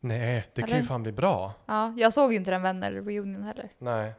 [0.00, 0.84] Nej, det kan ju Eller?
[0.86, 1.52] fan bli bra.
[1.66, 3.68] Ja, jag såg ju inte den vänner reunion heller.
[3.78, 4.12] Nej.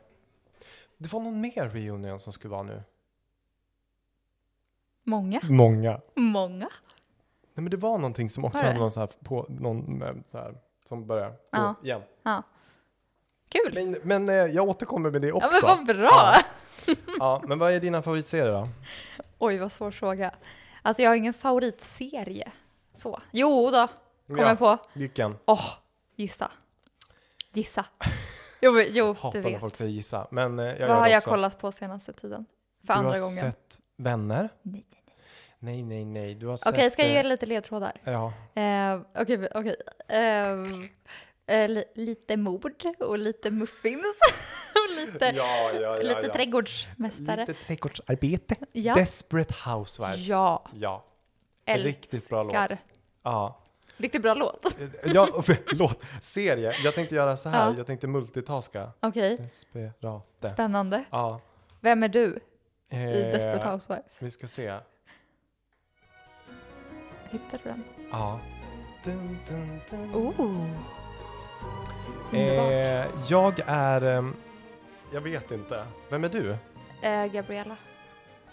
[0.97, 2.83] Det var någon mer reunion som skulle vara nu.
[5.03, 5.39] Många.
[5.43, 6.01] Många.
[6.15, 6.69] Många.
[7.53, 10.37] Nej men det var någonting som också hade någon så här på, någon eh, så
[10.37, 11.75] här, som börjar Ja.
[11.83, 12.01] igen.
[13.49, 13.73] Kul.
[13.73, 15.49] Men, men eh, jag återkommer med det också.
[15.61, 16.09] Ja, men vad bra.
[16.11, 16.41] Ja.
[17.19, 18.67] Ja, men vad är dina favoritserier då?
[19.39, 20.31] Oj, vad svår fråga.
[20.81, 22.51] Alltså jag har ingen favoritserie.
[22.95, 23.19] Så.
[23.31, 23.87] Jo då,
[24.27, 24.77] kom Ja, jag på.
[24.93, 25.35] Vilken?
[25.45, 25.65] Åh,
[26.15, 26.51] gissa.
[27.53, 27.85] Gissa.
[28.61, 29.59] Jo, jo du Hatar när vet.
[29.61, 31.29] folk säger gissa, men eh, jag Vad gör har jag också.
[31.29, 32.45] kollat på senaste tiden?
[32.87, 33.35] För du andra har gången.
[33.51, 34.49] sett Vänner?
[34.61, 35.03] Nej, nej,
[35.59, 36.35] Nej, nej, nej.
[36.35, 36.93] Du har Okej, sett...
[36.93, 37.93] ska jag ge eh, lite ledtrådar?
[38.03, 38.33] Ja.
[39.15, 39.75] Okej, okej.
[40.07, 40.65] Ehm,
[41.47, 44.19] eh, li- lite mord och lite muffins
[44.73, 47.45] och lite, ja, ja, lite trädgårdsmästare.
[47.47, 48.55] Lite trädgårdsarbete.
[48.71, 48.95] Ja.
[48.95, 50.27] Desperate Housewives.
[50.27, 51.05] Ja, Ja.
[51.65, 51.85] älskar.
[51.85, 52.53] riktigt bra låt.
[53.23, 53.61] Ja.
[53.97, 54.77] Riktigt bra låt.
[55.05, 55.27] ja,
[55.71, 56.03] låt.
[56.21, 56.73] Serie.
[56.83, 57.69] Jag tänkte göra så här.
[57.71, 57.77] Ja.
[57.77, 58.91] Jag tänkte multitaska.
[58.99, 60.49] Okej, Desperate.
[60.49, 61.05] spännande.
[61.09, 61.39] Ja.
[61.81, 62.39] Vem är du
[62.89, 64.21] i Eh, Desperate Housewives?
[64.21, 64.79] Vi ska se.
[67.29, 67.83] Hittar du den?
[68.11, 68.39] Ja.
[69.03, 70.15] Dun, dun, dun.
[70.15, 70.67] Oh.
[72.33, 74.01] Eh, jag är...
[74.01, 74.35] ehm,
[75.13, 75.85] jag vet inte.
[76.09, 76.51] Vem är du?
[77.01, 77.75] Eh, Gabriella.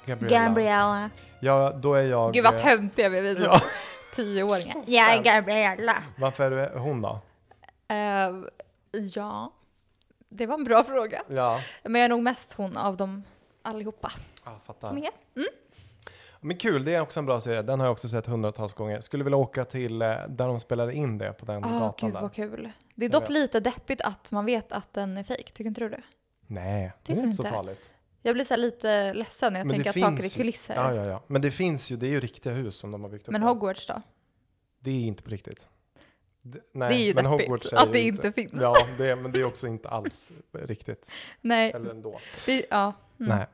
[0.06, 0.46] Gabriella.
[0.46, 1.10] Gabriella.
[1.40, 2.32] Ja, då är jag...
[2.32, 3.60] Gud vad eh, töntiga vi är som Ja.
[4.14, 4.76] tioåringar.
[4.86, 5.22] Jag är.
[5.22, 6.02] Gabriella.
[6.18, 7.20] Varför är du hon då?
[7.88, 8.30] Eh,
[9.14, 9.52] ja,
[10.28, 11.22] det var en bra fråga.
[11.28, 13.24] Ja, Men jag är nog mest hon av dem
[13.62, 14.12] allihopa
[14.44, 14.88] jag fattar.
[14.88, 15.10] som är.
[16.44, 17.62] Men kul, det är också en bra serie.
[17.62, 19.00] Den har jag också sett hundratals gånger.
[19.00, 22.14] Skulle vilja åka till eh, där de spelade in det på den Ah, gatan gud
[22.16, 22.22] där.
[22.22, 22.70] vad kul.
[22.94, 25.52] Det är dock lite deppigt att man vet att den är fejk.
[25.52, 26.02] Tycker inte du det?
[26.46, 27.50] Nej, det Tycker är du inte så inte?
[27.54, 27.90] farligt.
[28.22, 30.74] Jag blir så lite ledsen när jag Men det tänker att saker är kulisser.
[30.74, 31.22] Ja, ja, ja.
[31.26, 33.32] Men det finns ju, det är ju riktiga hus som de har byggt upp.
[33.32, 33.42] Men.
[33.42, 34.02] Hogwarts då?
[34.80, 35.68] Det är inte på riktigt.
[36.42, 38.52] Det, nej, det är ju men deppigt Hogwarts är att det inte finns.
[38.60, 41.06] Ja, det, är- men det är också inte alls riktigt.
[41.40, 42.20] Nej, Eller ändå.
[42.46, 42.92] det, ja.
[43.20, 43.36] Mm.
[43.38, 43.46] Nej.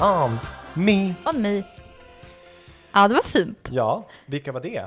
[0.01, 0.39] On
[0.75, 1.15] me.
[1.25, 1.63] On me.
[2.93, 3.69] Ja, det var fint.
[3.71, 4.87] Ja, vilka var det?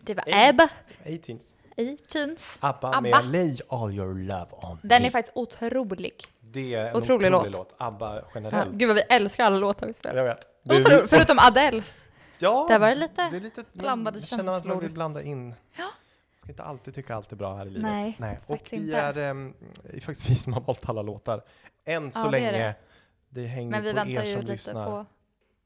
[0.00, 0.48] Det var Ey.
[0.48, 0.68] Ebba
[1.04, 1.40] 18s.
[1.76, 2.56] i Teens.
[2.60, 3.00] ABBA, ABBA.
[3.00, 5.08] med Lay all your love on Den me.
[5.08, 6.14] är faktiskt otrolig.
[6.40, 7.58] Det är en otrolig otrolig, låt.
[7.58, 7.74] låt.
[7.78, 8.70] ABBA Ja, generellt.
[8.72, 10.16] gud vad vi älskar alla låtar vi spelar.
[10.16, 10.38] Jag vet.
[10.62, 11.82] Det är Otro, vi- förutom Adele.
[12.38, 14.88] Ja, Där var det lite det är lite blandade jag känner att man känslor.
[14.94, 15.54] blanda in.
[15.76, 15.84] Ja.
[16.36, 18.14] Ska inte alltid tycka allt är bra här i livet.
[18.18, 18.96] Nej, Och faktiskt vi inte.
[18.98, 21.42] är, ehm, det är faktiskt vi som har valt alla låtar.
[21.84, 22.52] Än så Ja, är länge.
[22.52, 22.74] det.
[23.36, 24.86] Det, hänger Men vi på väntar er ju som lite lyssnar.
[24.86, 25.06] på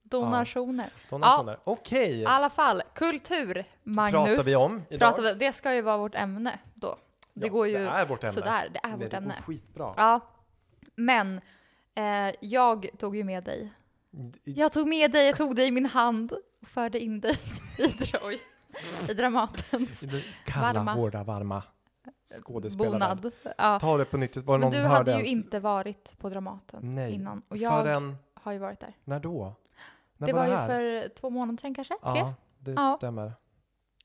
[0.03, 0.91] donationer.
[1.11, 1.59] Donationer.
[1.65, 4.27] Okej, I alla fall, kultur, Magnus.
[4.29, 4.99] pratar vi om idag?
[5.09, 6.97] pratar vi, det ska ju vara vårt ämne då.
[7.35, 8.33] Det Ja, går ju det är vårt ämne.
[8.33, 9.35] sådär, det är vårt det ämne.
[9.37, 9.95] går skitbra.
[9.97, 10.21] Ja,
[10.97, 11.41] men
[11.95, 13.73] eh, jag tog ju med dig.
[14.45, 17.37] Jag tog med dig, jag tog dig i min hand och förde in dig
[17.79, 18.39] i, Droj,
[19.09, 20.93] i Dramatens I Kalla, Varma.
[20.95, 21.63] hårda, varma
[22.31, 22.99] skådespelaren.
[23.21, 23.33] bonad.
[23.59, 23.79] Ja.
[23.81, 24.37] Ta det på nytt.
[24.37, 25.29] Var det Men någon du som hade ju ens?
[25.31, 27.13] inte varit på Dramaten Nej.
[27.15, 27.43] innan.
[27.49, 28.95] Och jag Förrän, har ju varit där.
[29.05, 29.55] när då?
[30.17, 30.67] När det var, ju här?
[30.69, 31.95] för två månader sedan kanske?
[31.95, 32.19] Tre?
[32.19, 32.95] Ja, det Ja.
[32.99, 33.33] stämmer.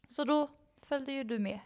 [0.10, 0.48] Så då
[0.84, 1.60] följde ju du med.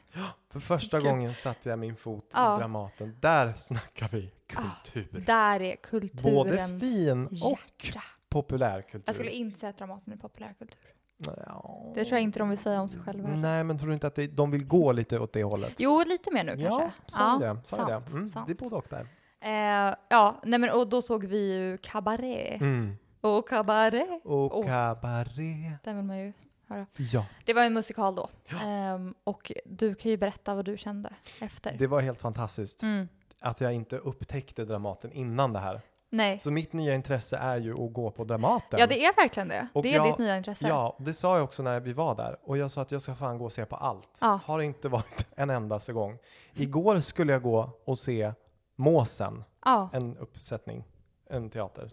[0.49, 1.09] För första Kul.
[1.09, 2.55] gången satte jag min fot Ja.
[2.55, 3.17] i Dramaten.
[3.19, 5.23] Där snackar vi kultur.
[5.25, 8.03] Där är Både kulturens fin och hjärta.
[8.29, 9.03] populärkultur.
[9.05, 10.81] Jag skulle inte säga att Dramaten är populärkultur.
[11.25, 11.91] Ja.
[11.95, 13.29] Det tror jag inte de vill säga om sig själva.
[13.29, 15.73] Nej, men tror du inte att det, de vill gå lite åt det hållet?
[15.77, 16.99] Jo, lite mer nu ja, kanske.
[17.05, 17.61] sa jag det?
[17.67, 18.11] Sa sant, det?
[18.13, 18.47] Mm, sant.
[18.47, 19.07] det är både och där.
[19.41, 22.61] Eh, ja, nej men och då såg vi ju Cabaret.
[22.61, 22.95] Mm.
[23.21, 25.71] Och Cabaret, Och kabaré.
[25.83, 26.33] den vill man ju
[26.67, 26.85] höra.
[26.97, 28.29] Ja, Det var en musikal då.
[28.63, 31.75] Ehm, och du kan ju berätta vad du kände efter.
[31.77, 33.07] det var helt fantastiskt Mm.
[33.41, 35.81] att jag inte upptäckte Dramaten innan det här.
[36.11, 36.39] Nej.
[36.39, 38.79] Så mitt nya intresse är ju att gå på Dramaten.
[38.79, 39.67] Ja, det är verkligen det.
[39.73, 40.67] Och det är jag- ditt nya intresse.
[40.67, 42.37] Ja, det sa jag också när vi var där.
[42.43, 44.17] Och jag sa att jag ska fan gå och se på allt.
[44.21, 44.39] Ja.
[44.45, 46.17] Har inte varit en endaste gång.
[46.53, 48.33] Igår skulle jag gå och se
[48.75, 50.83] Måsen, Ja, en uppsättning,
[51.29, 51.91] en teater.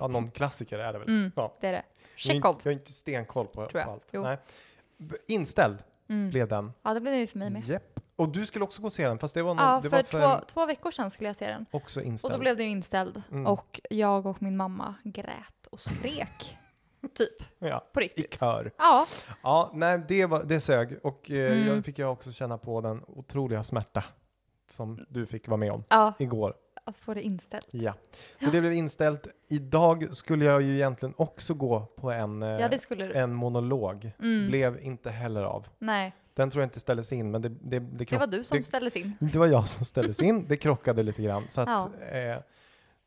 [0.00, 1.08] Ja, någon klassiker är det väl?
[1.08, 1.32] Mm.
[1.36, 1.54] Ja.
[1.60, 1.82] det är det.
[2.32, 4.08] Inte- Jag har inte stenkoll på, på allt.
[4.12, 4.22] Jo.
[4.22, 4.38] Nej.
[5.26, 6.30] Inställd Mm.
[6.30, 6.72] blev den.
[6.82, 7.62] Ja, det blev det ju för mig med.
[7.64, 8.00] Japp.
[8.16, 9.96] Och du skulle också gå och se den, fast det var, någon, Ja, det för,
[9.96, 11.66] var två, för två veckor sedan skulle jag se den.
[11.70, 12.34] också Och inställd.
[12.34, 13.22] då blev den ju inställd.
[13.30, 13.46] Mm.
[13.46, 16.56] Och jag och min mamma grät och skrek.
[17.14, 18.38] typ, ja, på I riktigt.
[18.40, 18.70] kör.
[18.78, 19.06] Ja,
[19.42, 20.98] Ja, nej, det, var, det sög.
[21.02, 21.66] Och eh, Mm.
[21.68, 24.04] jag fick jag också känna på den otroliga smärta
[24.70, 26.54] som du fick vara med om ja, igår.
[26.84, 27.68] att få det inställt.
[27.70, 27.92] Ja.
[27.92, 27.98] Så
[28.38, 28.50] Ja.
[28.50, 29.26] det blev inställt.
[29.48, 32.68] Idag skulle jag ju egentligen också gå på en, eh, Ja,
[33.14, 34.10] en monolog.
[34.18, 34.46] Mm.
[34.48, 35.68] Blev inte heller av.
[35.78, 38.58] Nej, Den tror jag inte ställdes in, men det, det, det, det var du som
[38.58, 39.12] det, ställdes in.
[39.20, 40.48] det var jag som ställdes in.
[40.48, 41.48] Det krockade lite grann.
[41.48, 42.06] Så att, Ja.
[42.06, 42.40] eh,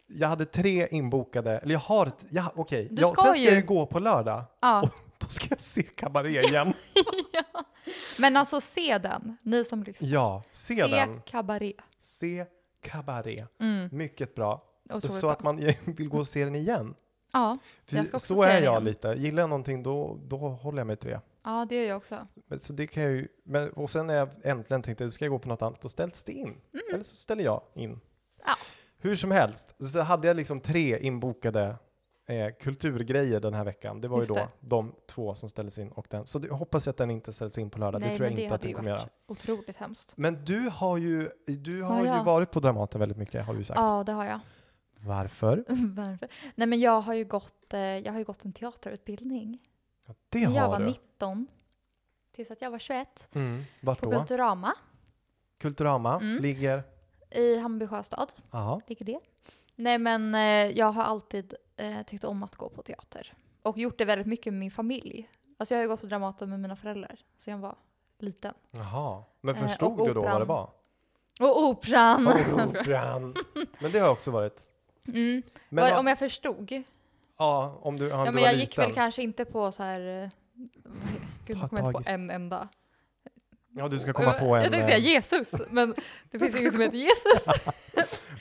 [0.08, 2.88] jag hade tre inbokade, eller jag har ett, ja, okej.
[2.92, 4.44] Du Jag- Sen ska ju- jag ju gå på lördag.
[4.62, 4.90] Ja.
[5.18, 6.74] Då ska jag se Cabaret igen.
[7.34, 7.64] ja.
[8.20, 10.10] Men alltså se den, ni som lyssnar.
[10.10, 11.22] ja, se, se den.
[11.22, 11.76] Cabaret.
[12.00, 12.46] Se
[12.82, 13.48] Cabaret.
[13.60, 13.90] Mm.
[13.92, 14.64] Mycket bra.
[15.04, 15.32] Så bra.
[15.32, 16.96] att man vill gå och se den igen.
[17.34, 17.58] Ja,
[17.90, 18.84] Jag ska också så se är den jag igen.
[18.84, 19.08] lite.
[19.18, 21.22] Gillar jag någonting då, då håller jag mig till det.
[21.48, 22.28] Ja, det gör jag också.
[22.48, 25.32] Men, så det kan jag ju, men, och sen när jag äntligen tänkte ska jag
[25.32, 26.58] gå på något annat, då ställs det in.
[26.94, 27.90] Eller så ställer jag in.
[27.90, 28.00] Mm.
[28.46, 28.54] Ja.
[28.98, 31.76] Hur som helst, så hade jag liksom tre inbokade
[32.28, 34.02] eh, kulturgrejer den här veckan.
[34.02, 34.50] Det var Just ju då det.
[34.60, 36.28] de två som ställdes in och den.
[36.28, 38.02] Så det, jag hoppas att den inte ställs in på lördag.
[38.02, 39.10] det tror jag inte att den ju kommer göra.
[39.28, 40.14] otroligt hemskt.
[40.18, 42.24] Men du har ju, du har Ja, ju ja.
[42.24, 43.80] varit på Dramaten väldigt mycket har du sagt.
[43.80, 44.40] Ja, det har jag.
[45.00, 45.64] Varför?
[45.96, 46.28] Varför?
[46.56, 49.60] Nej, men jag har ju gått, eh, jag har ju gått en teaterutbildning.
[50.08, 50.86] Ja, det När jag har var du.
[50.86, 51.48] 19
[52.36, 53.64] tills att jag var 21 Mm.
[53.82, 54.18] Vart på då?
[54.20, 54.74] Kulturama
[55.58, 56.42] Kulturama Mm.
[56.42, 56.84] ligger...
[57.32, 58.34] i Hammarby sjöstad.
[58.52, 58.82] Jaha.
[58.88, 59.20] Ligger det?
[59.76, 60.42] Nej, men eh,
[60.78, 64.54] jag har alltid eh, tyckt om att gå på teater och gjort det väldigt mycket
[64.54, 65.30] med min familj.
[65.58, 67.76] Alltså jag har ju gått på Dramaten med mina föräldrar sen jag var
[68.20, 68.54] liten.
[68.72, 69.24] Jaha.
[69.42, 70.48] Men Eh, förstod och du då vad det operan.
[70.48, 70.70] var?
[71.50, 72.28] Och Operan!
[72.28, 72.66] Skojar.
[72.80, 73.36] Operan.
[73.80, 74.64] Men det har jag också varit.
[75.08, 75.44] mm.
[75.70, 76.84] Men Vad- vad- om jag förstod?
[77.38, 78.60] Ja, om du, om Ja, du men var jag liten.
[78.60, 80.24] gick väl kanske inte på så här...
[80.24, 80.30] eh,
[81.46, 82.68] Gud, jag kommer inte på en enda.
[83.70, 84.64] Ja, du ska komma på en...
[84.64, 85.96] Jag tänkte säga eh, Jesus, men
[86.32, 87.46] det finns ju ingen som heter Jesus.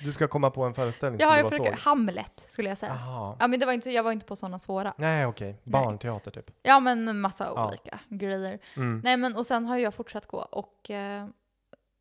[0.05, 1.85] Du ska komma på en föreställning Jag som har du försökt, såg.
[1.91, 2.99] Hamlet skulle jag säga.
[3.41, 4.95] Ja men det var inte, jag var inte på sådana svåra.
[4.99, 5.61] Nej, okej.
[5.65, 6.51] Barnteater typ.
[6.63, 7.69] Ja men massa Ja.
[7.69, 8.59] olika grejer.
[8.77, 9.01] Mm.
[9.05, 11.27] Nej men och sen har jag fortsatt gå och eh,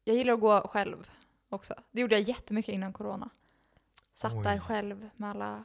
[0.03, 1.09] jag gillar att gå själv
[1.49, 1.73] också.
[1.91, 3.29] Det gjorde jag jättemycket innan corona.
[4.13, 4.43] Satt Oj.
[4.43, 5.61] där själv med alla eh,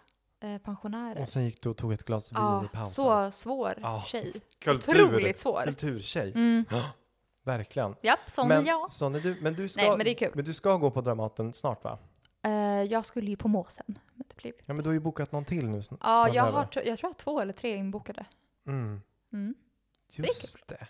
[0.64, 1.20] pensionärer.
[1.20, 2.94] Och sen gick du och tog ett glas vin ja, i pausen.
[2.94, 4.32] så svår Ja, tjej.
[4.58, 5.04] Kultur.
[5.04, 5.62] Otroligt svår.
[5.64, 6.32] Kulturtjej.
[6.34, 6.64] Mm.
[7.44, 7.94] Verkligen.
[8.02, 8.90] Japp, sån men, är jag.
[8.90, 9.36] sån är du.
[9.40, 10.30] Men du, ska, Nej, men det är kul.
[10.34, 11.98] men du ska gå på Dramaten snart va?
[12.42, 13.98] Eh, jag skulle ju på Måsen.
[14.14, 14.52] Men det blev...
[14.66, 16.98] Ja, men du har ju bokat någon till nu Ja, jag, har, tr- jag tror
[17.02, 18.24] jag har två eller tre inbokade.
[18.66, 19.00] Mm.
[19.32, 19.54] Mm.
[20.16, 20.86] Just det.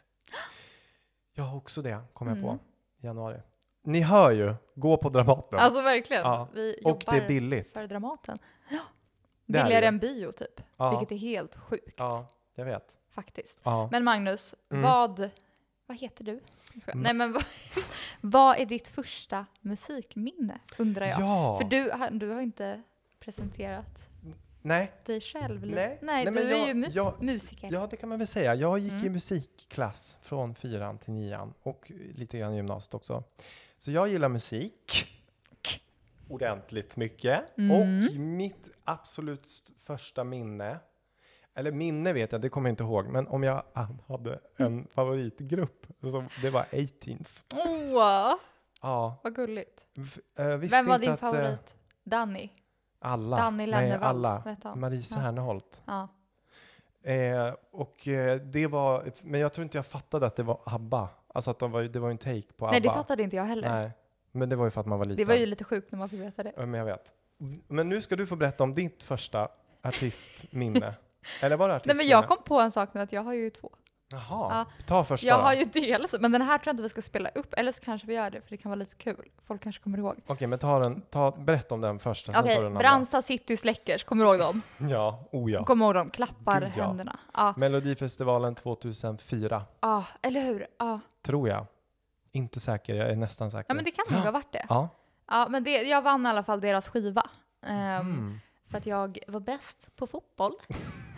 [1.33, 2.49] Jag har också det, kom jag på.
[2.49, 2.59] Mm.
[3.03, 3.41] i Januari.
[3.83, 5.59] Ni hör ju, gå på Dramaten.
[5.59, 6.23] Alltså verkligen.
[6.23, 6.49] Ja.
[6.53, 7.73] Vi och jobbar det är billigt.
[7.73, 8.39] för Dramaten.
[8.71, 8.79] Ja.
[9.53, 10.61] Billigare än bio typ.
[10.77, 10.91] Ja.
[10.91, 12.97] Vilket är helt sjukt Ja, jag vet.
[13.11, 13.59] faktiskt.
[13.63, 13.89] Ja.
[13.93, 14.83] Men Magnus, Mm.
[14.83, 15.31] vad,
[15.87, 16.33] vad heter du?
[16.33, 17.03] Mm.
[17.03, 17.45] Nej men vad,
[18.21, 21.21] vad är ditt första musikminne undrar jag?
[21.21, 21.59] ja.
[21.59, 22.83] För du, du har inte
[23.21, 24.07] presenterat
[24.63, 25.67] Nej, dig själv.
[25.67, 25.99] Nej.
[26.03, 27.69] Nej, Nej, du är jag- ju mus- jag- musiker.
[27.73, 28.55] ja det kan man väl säga.
[28.55, 29.13] Jag gick i Mm.
[29.13, 33.25] musikklass från fyran till nian och lite grann i gymnasiet också.
[33.79, 35.07] Så jag gillar musik
[36.31, 37.59] ordentligt mycket.
[37.59, 37.71] Mm.
[37.71, 37.87] Och
[38.21, 40.79] mitt absolut st- första minne,
[41.55, 43.63] eller minne vet jag, det kommer jag inte ihåg, men om jag
[44.09, 47.45] hade en favoritgrupp, så det var 18s.
[47.95, 48.35] Åh,
[48.83, 49.85] Ja, vad gulligt.
[50.39, 51.77] eh, Vem var din att, eh, favorit?
[52.05, 52.49] Danny?
[52.99, 53.37] Alla.
[53.37, 54.25] Danny Nej, Lennevall?
[54.25, 54.57] alla.
[54.77, 55.03] Marie Ja.
[55.03, 55.83] Serneholt.
[55.87, 56.09] Ja.
[57.11, 61.09] Eh, och eh, det var, men jag tror inte jag fattade att det var ABBA.
[61.35, 62.71] Alltså att de var, det var en take på ABBA.
[62.71, 63.69] Nej, det fattade inte jag heller.
[63.69, 63.91] Nej,
[64.33, 65.17] men det var ju för att man var liten.
[65.17, 66.53] Det var ju lite sjukt när man fick veta det.
[66.57, 67.15] Ja, men jag vet.
[67.69, 69.49] Men nu ska du få berätta om ditt första
[69.83, 70.95] artistminne.
[71.43, 71.97] Eller var det Nej, artistminne?
[71.97, 73.71] men jag kom på en sak nu att jag har ju två.
[74.13, 75.43] Jaha, ta första Jag då.
[75.43, 77.83] har ju dels, men den här tror jag inte vi ska spela upp, eller så
[77.83, 79.29] kanske vi gör det för det kan vara lite kul.
[79.47, 80.17] Folk kanske kommer ihåg.
[80.27, 84.25] Okej, men ta den, ta, berätta om den första, Okej, den Brandsta City Släckers, kommer
[84.25, 84.63] du ihåg dem?
[84.91, 85.65] Ja, oh ja.
[85.65, 86.11] Kommer du ihåg dem?
[86.11, 86.87] Klappar Gud, ja.
[86.87, 87.19] händerna.
[87.35, 90.67] Ja, Melodifestivalen 2004, ja, eller hur?
[90.79, 91.01] Ja.
[91.23, 91.67] tror jag.
[92.33, 93.65] Inte säker, jag är nästan säker.
[93.69, 94.67] ja, men det kan nog ha varit det.
[94.69, 94.89] Ja.
[95.27, 97.31] Ja, men det, jag vann i alla fall deras skiva.
[97.67, 98.41] Ehm, Mm.
[98.71, 100.53] För att jag var bäst på fotboll.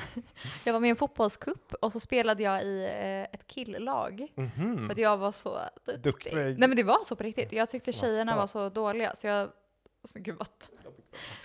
[0.64, 4.26] jag var med i en fotbollscup och så spelade jag i eh, ett killlag.
[4.34, 4.86] Mhm.
[4.86, 6.02] För att jag var så duktig.
[6.02, 6.34] Duktig.
[6.34, 7.52] Nej men det var så på riktigt.
[7.52, 8.06] Jag tyckte Smasta.
[8.06, 9.48] tjejerna var så dåliga så jag...
[10.04, 10.48] Så, gud vad...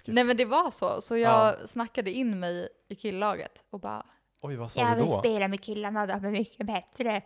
[0.06, 1.02] Nej men det var så.
[1.02, 4.06] Så jag snackade in mig i killlaget och bara
[4.42, 5.20] Oj, vad sa du då?
[5.20, 7.22] spela med killarna, de är mycket bättre.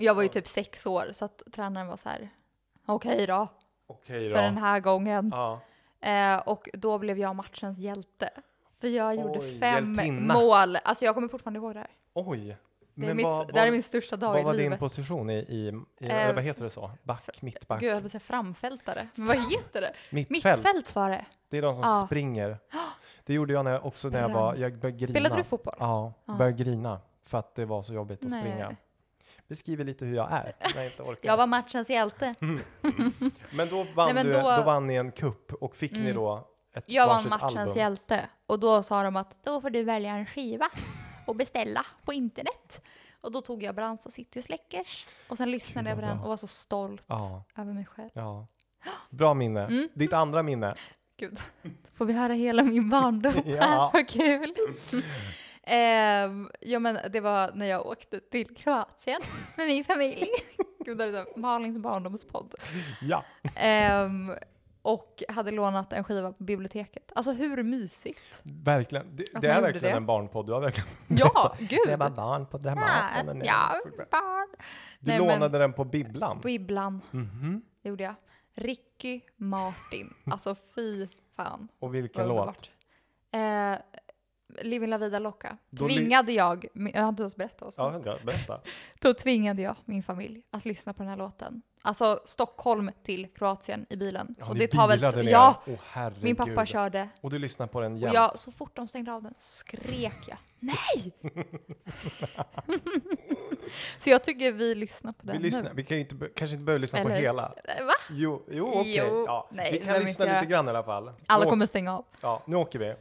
[0.00, 2.28] Jag var ju typ sex år så att tränaren var så här.
[2.86, 3.48] Okej då,
[3.86, 5.30] Okej för den här gången.
[5.34, 5.60] Ja.
[6.00, 8.30] Eh, och då blev jag matchens hjälte.
[8.80, 10.34] För jag gjorde Oj, fem hjältinna.
[10.34, 10.76] mål.
[10.76, 11.90] Alltså jag kommer fortfarande ihåg det här.
[12.14, 12.56] Oj.
[12.94, 14.78] Det, är mitt, det här är min största dag vad i var din livet.
[14.80, 16.90] position i, i, i Eh, vad heter det så?
[17.02, 19.08] Back, mittback, Gud, jag höll säga framfältare.
[19.14, 19.92] Men vad heter det?
[20.10, 20.30] mittfält.
[20.58, 21.24] Mittfält var det.
[21.48, 22.02] Det är de som Ja.
[22.06, 22.58] springer.
[23.24, 25.12] Det gjorde jag när, också när jag var, jag började grina.
[25.12, 25.74] Spelade du fotboll?
[25.78, 26.34] Ja, Ja.
[26.34, 28.40] började grina för att det var så jobbigt att Nej.
[28.40, 28.76] springa.
[29.48, 31.28] Beskriver lite hur jag är när jag inte orkar.
[31.28, 32.34] Jag var matchens hjälte.
[33.50, 35.98] Men då vann, Nej, men du, då- då vann ni en kupp och fick ni
[36.00, 36.14] Mm.
[36.14, 37.76] då ett Jag vann varsitt matchens album.
[37.76, 38.26] hjälte.
[38.46, 40.68] Och då sa de att då får du välja en skiva
[41.26, 42.82] och beställa på internet.
[43.20, 45.06] Och då tog jag Brandsta City Släckers.
[45.28, 48.10] Och sen lyssnade jag på den och var så stolt Ja, över mig själv.
[48.12, 48.46] ja.
[49.10, 49.60] Bra minne.
[49.64, 49.88] Mm.
[49.94, 50.74] Ditt andra minne?
[51.18, 51.38] Gud,
[51.94, 53.56] får vi höra hela min barndom Ja.
[53.62, 53.76] här?
[53.92, 54.54] Vad kul!
[55.68, 59.20] Ehm, ja men det var när jag åkte till Kroatien
[59.56, 60.26] med min familj.
[60.84, 62.54] Gud, det är här Malins barndomspodd.
[63.00, 63.24] Ja.
[63.54, 64.32] Ehm,
[64.82, 67.12] och hade lånat en skiva på biblioteket.
[67.14, 68.22] Alltså hur mysigt?
[68.42, 69.16] Verkligen.
[69.16, 69.96] Det, det är verkligen det.
[69.96, 70.46] en barnpodd.
[70.46, 70.88] Du har verkligen
[71.18, 71.78] Ja, gud!
[71.86, 73.28] Det var barn på Dramaten.
[73.28, 74.48] och Ja, barn.
[75.00, 76.40] Du Nej, men- lånade den på bibblan?
[76.42, 77.62] Bibblan, Mhm.
[77.82, 78.14] det gjorde jag.
[78.54, 80.14] Ricky Martin.
[80.30, 81.06] Alltså fy
[81.36, 81.68] fan.
[81.78, 82.70] Och vilken låt?
[83.30, 83.72] Eh,
[84.62, 85.56] Living La Vida Loca.
[85.78, 88.60] Tvingade jag, jag har inte ens berättat vad Ja, ja, berätta.
[89.00, 91.62] Då tvingade jag min familj att lyssna på den här låten.
[91.82, 94.34] Alltså Stockholm till Kroatien i bilen.
[94.38, 95.28] Ja, och det tar väl...
[95.28, 96.24] Ja, herregud.
[96.24, 97.08] min pappa körde.
[97.20, 98.14] Och du lyssnar på den jämt?
[98.14, 101.12] jag, så fort de stängde av den skrek jag nej!
[103.98, 105.70] så jag tycker vi lyssnar på den vi, lyssnar, nu.
[105.74, 107.54] vi kan ju inte, kanske inte behöver lyssna på Eller- hela.
[107.64, 107.92] Eh, Va?
[108.10, 108.96] Jo, jo okej.
[108.96, 109.48] Jo, Ja.
[109.52, 111.12] nej, vi kan lyssna lite grann i alla fall.
[111.26, 112.04] Alla Nu kommer stänga av.
[112.20, 112.94] Ja, nu åker vi.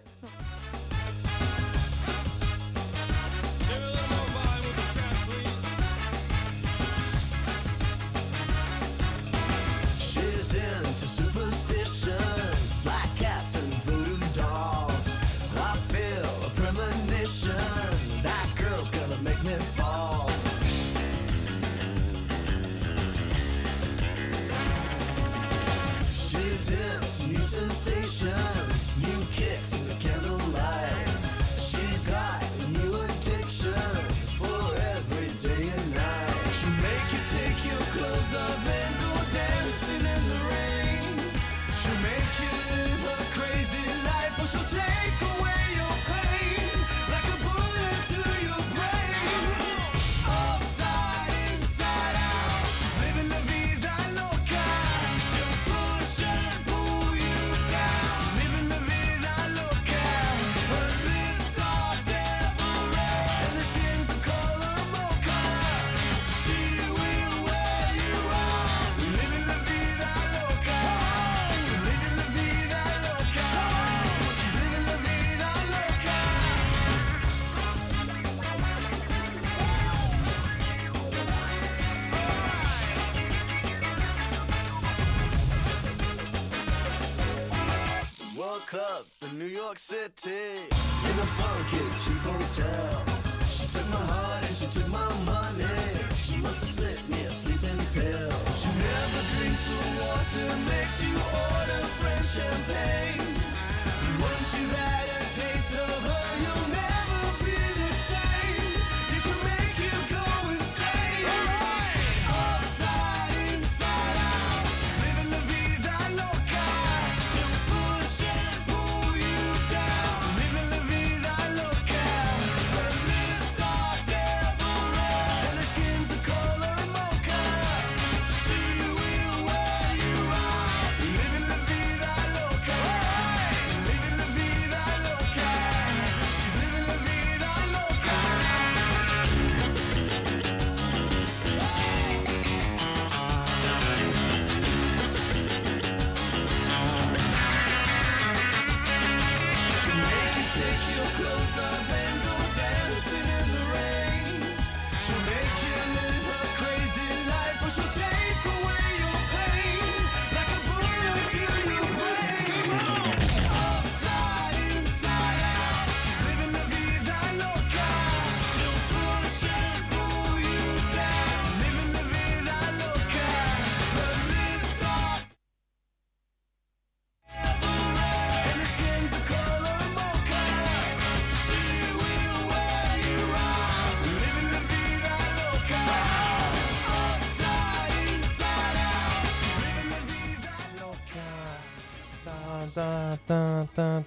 [89.75, 93.03] York City in a funky cheap hotel.
[93.49, 95.14] She took my heart and she took my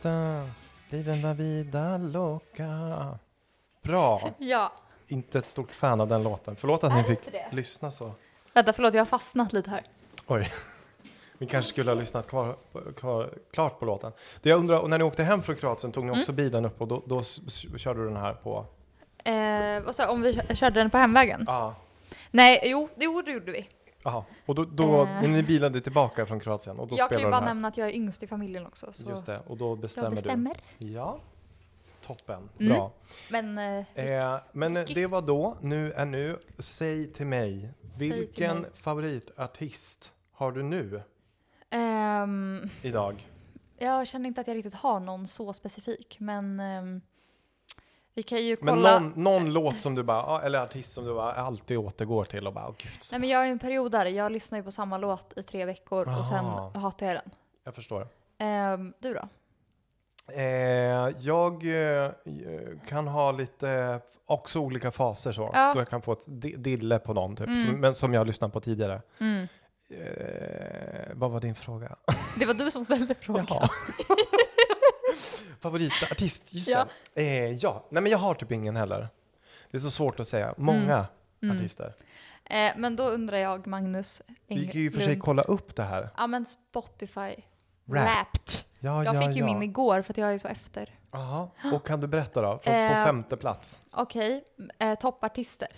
[0.03, 0.43] da.
[0.91, 3.19] Liven var vida loca.
[3.83, 4.31] Bra.
[4.39, 4.73] Ja.
[5.09, 6.57] Inte ett stort fan av den låten.
[6.57, 7.57] Förlåt att Är ni det fick inte det?
[7.57, 8.13] lyssna så.
[8.55, 9.83] Vänta, förlåt, jag har fastnat lite här.
[10.27, 10.49] Oj.
[11.39, 12.57] Vi kanske skulle ha lyssnat kvar,
[12.97, 14.13] kvar, klart på låten.
[14.43, 16.21] Det jag undrar, och när ni åkte hem från Kroatien, tog ni Mm.
[16.21, 18.67] också bilen upp och då, då s- s- körde du den här på?
[19.25, 21.45] Eh, vad sa jag, om vi kö- körde den på hemvägen?
[21.47, 21.75] Ja.
[22.31, 23.69] Nej, jo, jo, det gjorde vi.
[24.11, 24.25] Jaha.
[24.47, 25.23] Och då, då Eh.
[25.23, 27.89] när ni bilade tillbaka från Kroatien och då jag kan ju bara nämna att jag
[27.89, 28.93] är yngst i familjen också.
[28.93, 30.57] Så Just det, och då bestämmer jag bestämmer.
[30.79, 30.87] du?
[30.89, 31.19] Ja.
[32.07, 32.73] Toppen, Mm.
[32.73, 32.93] bra.
[33.31, 36.39] Men eh, Eh, men det var då, nu är nu.
[36.59, 38.71] Säg till mig, vilken mig.
[38.75, 41.03] favoritartist har du nu
[41.71, 43.29] ehm, idag?
[43.79, 47.01] jag känner inte att jag riktigt har någon så specifik, men ehm,
[48.19, 48.99] vi kan ju Men kolla.
[49.01, 52.53] någon, någon låt som du bara, eller artist som du bara alltid återgår till och
[52.53, 54.99] bara, åh gud, Nej, men jag är en period där jag lyssnar ju på samma
[54.99, 56.73] låt i tre veckor och sen Aha.
[56.79, 57.31] hatar jag den.
[57.65, 58.09] jag förstår.
[58.39, 59.29] Ehm, du då?
[60.33, 60.43] Eh,
[61.19, 61.67] jag
[62.05, 62.11] eh,
[62.89, 65.51] kan ha lite, också olika faser så.
[65.55, 65.73] Ja.
[65.75, 67.61] Då jag kan få ett di- dille på någon typ, Mm.
[67.67, 69.03] som, men som jag lyssnat på tidigare.
[69.21, 69.47] Mm.
[69.91, 71.97] Eh, vad var din fråga?
[72.39, 73.47] Det var du som ställde frågan.
[75.61, 76.87] Favoritartist, just Ja.
[77.15, 77.23] det.
[77.47, 79.09] Eh, ja, nej men jag har typ ingen heller.
[79.71, 80.55] Det är så svårt att säga.
[80.57, 81.07] Många
[81.43, 81.59] Mm.
[81.59, 81.95] artister.
[82.45, 86.11] Eh, men då undrar jag, Magnus Vi kan ju för sig kolla upp det här.
[86.17, 87.37] Ja men Spotify Rap.
[87.85, 88.51] Wrapped.
[88.81, 89.47] Ja, Jag ja, fick ju ja.
[89.47, 90.95] min igår för att jag är så efter.
[91.13, 92.59] Jaha, och kan du berätta då?
[92.59, 93.83] På Eh, femte plats.
[93.91, 94.45] Okej,
[94.79, 95.69] eh, toppartister.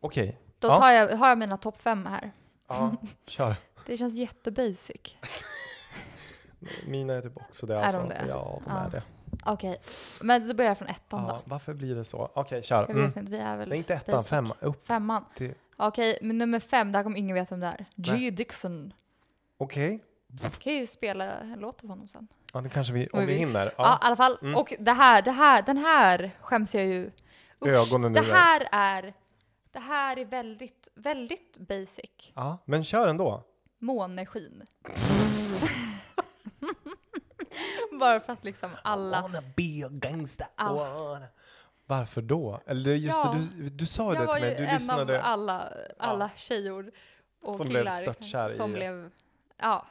[0.00, 0.76] Okej, Då Ja.
[0.76, 2.32] tar jag, har jag mina topp fem här.
[2.68, 3.54] ja, kör.
[3.86, 5.16] Det känns jättebasic.
[6.86, 8.00] Mina är typ också det Är alltså.
[8.00, 8.24] de det?
[8.28, 8.78] Ja, de Ja.
[8.80, 9.02] är det.
[9.44, 9.78] Okej,
[10.22, 11.40] men det börjar från ettan Ja, då.
[11.44, 12.30] varför blir det så?
[12.34, 12.76] Okej, kör.
[12.80, 13.06] Jag Mm.
[13.06, 14.28] vet inte, vi är väl Nej, inte ettan, basic.
[14.28, 14.56] femman.
[14.60, 15.24] Upp femman.
[15.34, 15.54] till...
[15.76, 17.86] Okej, men nummer fem, där kommer ingen veta vem det är.
[17.96, 18.30] G.
[18.30, 18.92] Dixon.
[19.58, 20.04] Okej.
[20.58, 22.28] Kan ju spela en låt av honom sen.
[22.54, 23.64] Ja, det kanske vi, om vi vi- hinner.
[23.66, 23.94] Ja, Ja.
[23.94, 24.38] i alla fall.
[24.42, 24.56] Mm.
[24.56, 27.10] Och det här, det här, den här skäms jag ju.
[27.66, 29.14] Ögonen det här är,
[29.72, 32.32] det här är väldigt, väldigt basic.
[32.34, 33.42] ja, men kör ändå.
[33.78, 34.62] Måneskin.
[38.00, 39.20] Bara för att liksom alla...
[39.22, 40.46] Wanna be a gangster.
[40.56, 40.72] Ja.
[40.74, 41.26] Wanna-
[41.86, 42.60] Varför då?
[42.66, 43.32] Eller just Ja.
[43.36, 44.58] det, du, du sa ju Jag det var till ju mig.
[44.58, 45.18] Du en lyssnade.
[45.18, 46.92] av alla, alla tjejor
[47.42, 49.10] och Som blev killar störtkär som i- blev,
[49.56, 49.86] ja,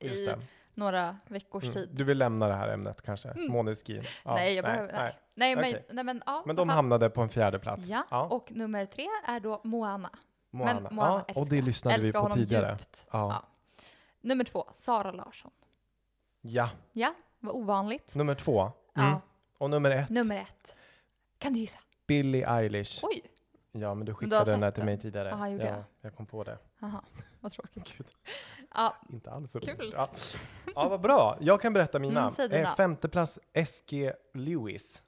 [0.00, 0.38] Just i det.
[0.74, 1.74] några veckors Mm.
[1.74, 1.88] tid.
[1.92, 3.28] Du vill lämna det här ämnet kanske?
[3.28, 3.52] Mm.
[3.52, 4.04] Måneskin?
[4.24, 5.18] Ja, nej, jag behöver, nej.
[5.34, 5.86] Nej, men, Okej.
[5.90, 6.76] nej, men, ja, Men i de fall.
[6.76, 7.88] hamnade på en fjärde plats.
[8.10, 10.10] Ja, och nummer tre är då Moana.
[10.50, 10.80] Moana.
[10.80, 11.64] Men Moana ja, älskar och det jag.
[11.64, 12.70] lyssnade vi på tidigare.
[12.72, 13.06] Djupt.
[13.12, 13.18] Ja.
[13.32, 13.48] Ja.
[14.20, 15.50] Nummer två, Sara Larsson.
[16.40, 17.14] ja, Ja,
[17.46, 18.14] var ovanligt.
[18.14, 18.60] nummer två.
[18.62, 18.72] Mm.
[18.94, 19.20] Ja.
[19.58, 20.76] Och nummer ett, Nummer ett.
[21.38, 21.78] Kan du gissa?
[22.06, 23.00] Billie Eilish.
[23.02, 23.22] Oj,
[23.76, 25.28] Ja, men du skickade den där till mig tidigare.
[25.28, 25.84] Jaha, gjorde ja, jag?
[26.00, 26.58] jag kom på det.
[26.82, 27.02] Aha,
[27.40, 27.84] vad tråkigt.
[27.98, 28.06] Gud,
[28.74, 29.92] Ja, inte alls Kul.
[29.92, 30.10] Ja.
[30.74, 31.38] ja, vad bra.
[31.40, 32.30] Jag kan berätta mina.
[32.38, 35.02] Mm, eh, femte plats, SG Lewis.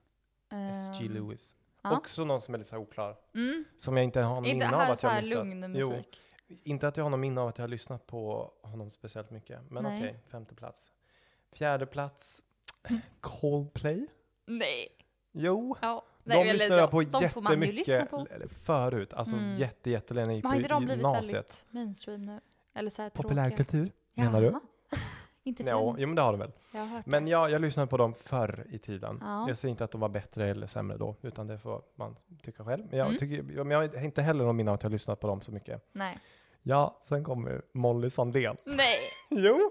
[0.48, 1.54] SG ehm, Lewis.
[1.82, 1.96] ja.
[1.96, 3.16] Också någon som är lite så oklar.
[3.34, 3.64] Mm.
[3.76, 6.20] Som jag inte har någon minne av att jag har lugn Jo, musik.
[6.46, 9.70] Inte att jag har någon minne av att jag har lyssnat på honom speciellt mycket.
[9.70, 10.92] Men okej, femte plats.
[11.54, 12.42] Fjärde plats.
[13.20, 14.06] Coldplay?
[14.46, 14.88] Nej.
[15.32, 15.76] Jo.
[15.82, 16.04] Ja.
[16.24, 18.26] de Nej, eller lyssnade jag på de jättemycket på.
[18.64, 19.14] förut.
[19.14, 19.54] Alltså Mm.
[19.54, 22.40] jätte, jättelänge gick Men har inte de blivit väldigt mainstream nu?
[22.74, 23.10] Eller så här?
[23.10, 24.54] Populärkultur, menar du?
[25.44, 26.52] Inte Ja, jo men det har de väl.
[26.74, 29.18] Jag Men jag, jag lyssnade på dem förr i tiden.
[29.22, 29.48] Ja.
[29.48, 32.64] Jag säger inte att de var bättre eller sämre då, utan det får man tycka
[32.64, 32.84] själv.
[32.90, 33.18] Men jag, Mm.
[33.18, 35.40] tycker, men jag har inte heller någon minne av att jag har lyssnat på dem
[35.40, 35.88] så mycket.
[35.92, 36.18] Nej.
[36.62, 38.56] Ja, sen kommer Molly Sandén.
[38.64, 38.96] Nej.
[39.30, 39.70] Jo,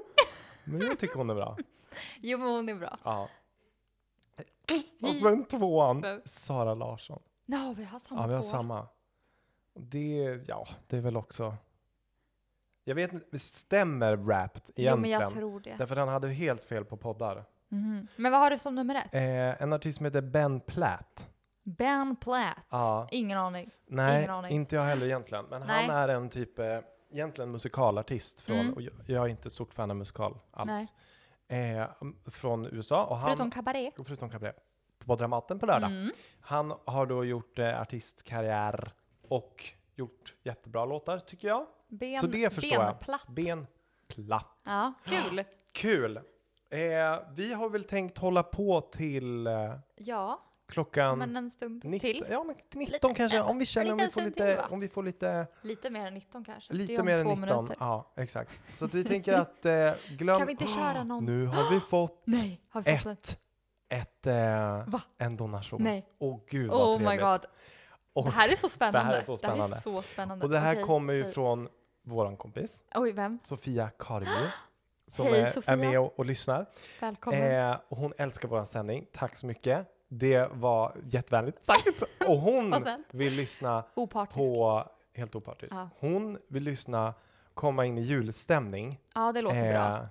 [0.65, 1.57] men jag tycker hon är bra.
[2.21, 2.97] Jo, men hon är bra.
[3.03, 3.29] Ja.
[5.01, 6.21] Och sen tvåan, Vem?
[6.25, 7.21] Sara Larsson.
[7.45, 8.47] Ja, vi har samma Ja, vi har två.
[8.49, 8.87] samma.
[9.73, 11.55] Och Det, ja, det är väl också...
[12.83, 15.01] Jag vet inte, stämmer Wrapped Jo, egentligen?
[15.01, 15.75] men jag tror det.
[15.77, 17.45] Därför han hade helt fel på poddar.
[17.69, 18.07] Mhm.
[18.15, 19.13] Men vad har du som nummer ett?
[19.13, 21.29] Eh, en artist som heter Ben Platt.
[21.63, 22.57] Ben Platt.
[22.69, 23.07] Ja.
[23.11, 23.69] Ingen aning.
[23.85, 24.51] Nej, Ingen aning.
[24.55, 25.45] inte jag heller egentligen.
[25.49, 25.87] Men Nej.
[25.87, 26.79] han är en typ, eh,
[27.15, 28.73] egentligen musikalartist från, Mm.
[28.73, 30.93] och jag, jag är inte stort fan av musikal alls.
[31.47, 31.85] Eh,
[32.25, 33.05] från USA.
[33.05, 33.93] Och han, Förutom Cabaret.
[34.05, 34.55] förutom Cabaret.
[35.05, 35.91] På Dramaten på lördag.
[35.91, 36.11] Mm.
[36.39, 38.91] Han har då gjort eh, artistkarriär
[39.27, 39.63] och
[39.95, 41.65] gjort jättebra låtar tycker jag.
[41.87, 42.85] Ben, Så det förstår jag.
[42.95, 43.27] benplatt.
[43.27, 43.67] Ben
[44.07, 44.57] platt.
[44.65, 45.43] Ja, kul.
[45.71, 46.17] Kul!
[46.69, 51.99] Eh, vi har väl tänkt hålla på till eh, Ja, klockan men en stund 19,
[51.99, 52.25] till.
[52.29, 54.87] ja, men 19 Lite- kanske, om vi känner om vi får lite, till, om vi
[54.89, 56.73] får lite, Lite mer än 19 kanske.
[56.73, 57.41] det lite mer än två 19.
[57.55, 57.75] minuter.
[57.79, 58.61] Ja, exakt.
[58.69, 61.25] Så vi tänker att, eh, glöm, Kan vi inte köra någon?
[61.25, 63.39] nu har vi fått Nej, har vi fått ett,
[63.89, 65.83] ett, eh, en donation.
[65.83, 66.05] Nej.
[66.19, 67.21] Åh gud vad Oh my trevligt.
[67.21, 67.45] god.
[68.13, 68.99] Och, Det här är så spännande.
[68.99, 69.81] Det här är så spännande.
[69.81, 70.45] så spännande.
[70.45, 71.69] och det här Okej, kommer ju från
[72.03, 73.39] våran kompis Oj, vem?
[73.43, 74.27] Sofia Karvi
[75.07, 76.65] som Hej, är, är med och, och lyssnar.
[76.99, 77.51] Välkommen.
[77.71, 79.05] Eh, och hon älskar vår sändning.
[79.13, 79.87] Tack så mycket.
[80.17, 82.03] Det var jättevänligt sagt.
[82.27, 82.75] Och hon
[83.11, 84.35] vill lyssna Opartisk.
[84.37, 85.89] på, helt opartiskt, Ja.
[85.99, 87.13] hon vill lyssna,
[87.53, 88.99] komma in i julstämning.
[89.15, 89.97] Ja, det låter bra.
[89.97, 90.05] Eh,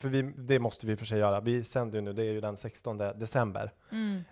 [0.00, 1.40] För vi, det måste vi för sig göra.
[1.40, 3.72] Vi sänder ju nu, det är ju den 16 december.
[3.92, 4.22] Mm.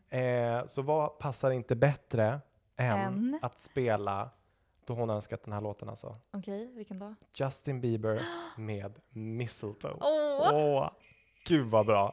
[0.61, 2.41] Eh, så vad passar inte bättre
[2.77, 3.39] än Än?
[3.43, 4.31] att spela
[4.85, 6.17] då hon önskat den här låten alltså.
[6.31, 7.15] Okej, vilken då?
[7.35, 8.23] Justin Bieber
[8.57, 9.97] med Mistletoe.
[10.01, 10.51] Åh!
[10.55, 10.91] Åh,
[11.49, 12.13] gud vad bra.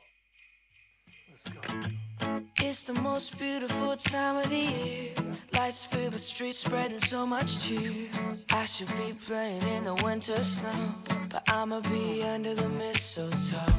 [2.65, 5.11] It's the most beautiful time of the year.
[5.53, 8.07] Lights fill the streets, spreading so much cheer.
[8.53, 10.95] I should be playing in the winter snow,
[11.29, 13.73] but I'ma be under the mistletoe.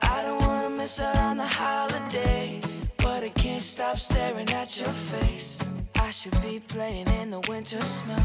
[0.00, 2.62] I don't wanna miss out on the holiday,
[2.96, 5.58] but I can't stop staring at your face.
[5.96, 8.24] I should be playing in the winter snow,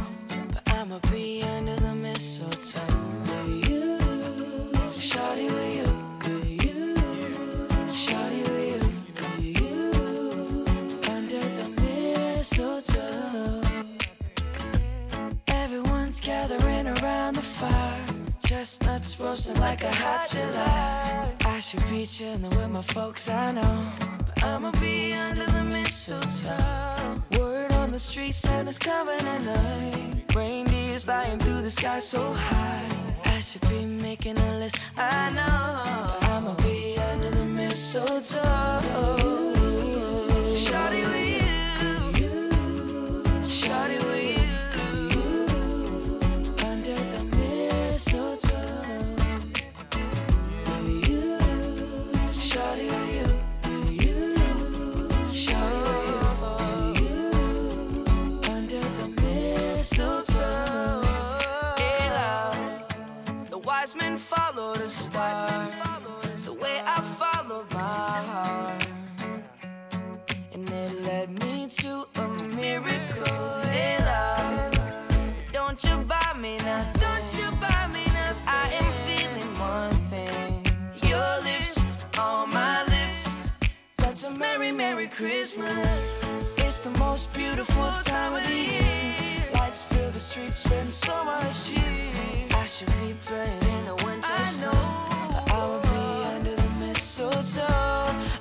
[0.53, 2.95] but I'ma be under the mistletoe.
[3.27, 3.99] With you,
[4.95, 5.88] shawty with you,
[17.59, 18.05] fire.
[18.41, 21.35] Chestnuts roasting like a hot July.
[21.45, 23.91] I should be chilling with my folks, I know.
[24.25, 27.21] But I'ma be under the mistletoe.
[27.37, 30.23] Word on the street, Santa's coming at night.
[30.33, 32.89] Reindeer's flying through the sky so high.
[33.25, 36.17] I should be making a list, I know.
[36.19, 39.68] But I'ma be under the mistletoe.
[64.29, 65.67] Follow the star.
[66.45, 68.87] The way I follow my heart.
[70.53, 73.61] And it led me to a miracle.
[73.73, 74.73] Hey, love.
[75.51, 77.01] Don't you buy me nothing.
[77.01, 78.47] Don't you buy me nothing.
[78.47, 80.65] I am feeling one thing.
[81.09, 81.75] Your lips
[82.19, 83.25] on my lips.
[83.97, 85.89] That's a merry, merry Christmas.
[86.57, 89.49] It's the most beautiful time of the year.
[89.55, 92.48] Lights fill the streets, spend so much cheer.
[92.69, 94.69] I should be playing in the winter snow.
[94.69, 97.65] But I will be under the mistletoe.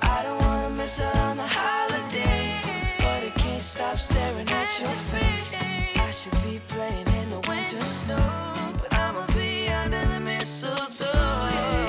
[0.03, 2.61] I don't wanna miss out on the holiday.
[2.99, 5.55] But I can't stop staring at your face.
[5.97, 8.75] I should be playing in the winter snow.
[8.79, 11.09] But I'ma be under the mistletoe.
[11.11, 11.88] Yeah.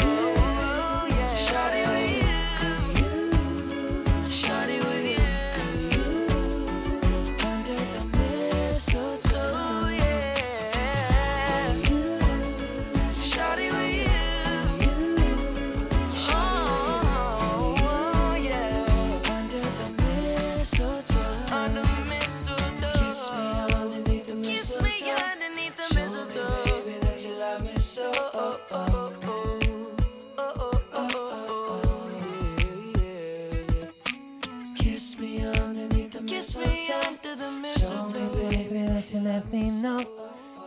[39.40, 40.00] Let me know.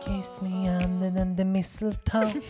[0.04, 2.26] Kiss me under the mistletoe.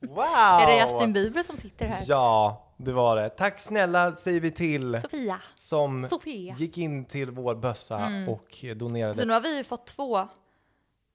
[0.00, 0.60] wow!
[0.60, 2.04] Är det Justin Bieber som sitter här?
[2.06, 3.30] Ja, det var det.
[3.30, 5.40] Tack snälla säger vi till Sofia.
[5.54, 6.54] som Sofia.
[6.58, 10.28] gick in till vår bössa och donerade Så nu har vi ju fått två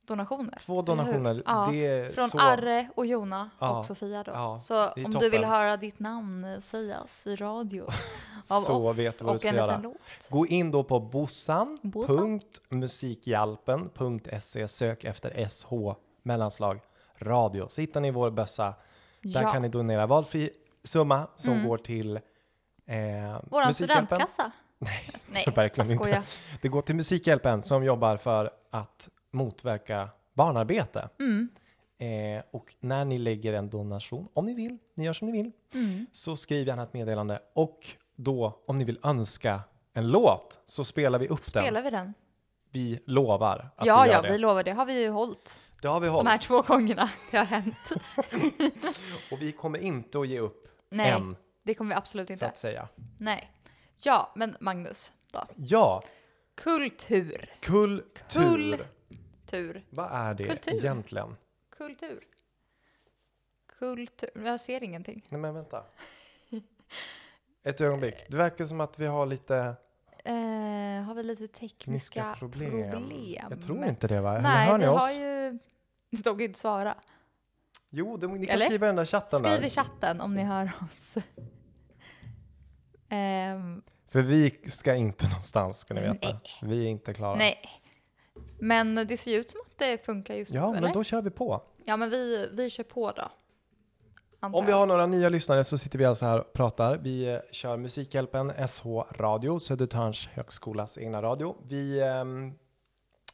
[0.10, 0.54] donationer.
[0.60, 1.44] två donationer.
[1.46, 2.40] Ja, Det från så...
[2.40, 4.32] Arre och Jona Ja, och Sofia då.
[4.32, 5.12] ja, så om toppen.
[5.12, 7.84] du vill höra ditt namn eh, sägas i radio
[8.52, 9.80] av Så oss vet du vad du och ska en göra.
[9.84, 9.98] låt.
[10.30, 11.78] Gå in då på Bossan.
[11.82, 15.74] bossan.musikhjälpen.se sök efter SH
[16.24, 16.80] mellanslag
[17.18, 18.74] radio så hittar ni vår bössa.
[19.22, 20.50] Där kan ni donera valfri
[20.84, 21.68] summa som Mm.
[21.68, 22.22] går till eh,
[22.92, 23.74] Musikhjälpen.
[23.74, 24.52] studentkassa.
[25.30, 26.24] Nej, Verkligen jag inte.
[26.62, 31.10] Det går till Musikhjälpen som jobbar för att motverka barnarbete.
[31.20, 31.50] Mm.
[31.98, 35.52] Eh, och när ni lägger en donation, om ni vill, ni gör som ni vill,
[35.74, 36.06] Mm.
[36.12, 39.62] så skriv gärna ett meddelande och då om ni vill önska
[39.94, 41.64] en låt så spelar vi upp den.
[41.64, 42.14] Spelar vi den?
[42.72, 44.32] Vi lovar att Ja, vi gör ja, det.
[44.32, 44.64] vi lovar.
[44.64, 45.60] Det har vi ju hållit.
[45.82, 46.30] det har vi De hållit.
[46.32, 47.76] här två gångerna det har hänt.
[49.32, 52.48] Och vi kommer inte att ge upp Nej, än, det kommer vi absolut så inte.
[52.48, 52.88] att säga.
[53.18, 53.52] Nej.
[54.04, 55.40] Ja, men Magnus då.
[55.56, 56.04] Ja,
[56.56, 57.50] Kultur.
[57.60, 58.88] kultur.
[59.50, 59.86] Tur.
[59.90, 60.74] Vad är det Kultur.
[60.74, 61.36] egentligen?
[61.70, 62.24] Kultur.
[63.80, 64.30] Kultur.
[64.46, 65.26] Jag ser ingenting.
[65.30, 65.84] Nej men vänta.
[67.64, 68.16] Ett ögonblick.
[68.28, 69.76] Det verkar som att vi har lite
[70.24, 72.92] Eh, har vi lite tekniska problem.
[72.92, 73.48] problem?
[73.52, 74.32] Jag tror inte det va?
[74.32, 75.02] Eller Nej, hör vi ni oss?
[75.02, 75.60] har ju...
[76.12, 76.96] Det stod inte svara.
[77.90, 78.66] Jo, det, ni kan Eller?
[78.66, 79.68] skriva i den där chatten Skriv där.
[79.68, 81.16] i chatten om ni hör oss.
[83.10, 83.82] Ehm,
[84.12, 86.40] För vi ska inte någonstans, ska ni veta.
[86.62, 87.36] Vi är inte klara.
[87.36, 87.79] nej.
[88.60, 90.94] Men det ser ju ut som att det funkar just Ja, nu, men eller?
[90.94, 91.62] då kör vi på.
[91.86, 93.32] Ja, men vi, vi kör på då.
[94.42, 96.98] Om vi har några nya lyssnare så sitter vi alltså här och pratar.
[96.98, 101.56] Vi eh, kör Musikhjälpen, SH Radio, Södertörns högskolas egna radio.
[101.68, 102.54] Vi ehm,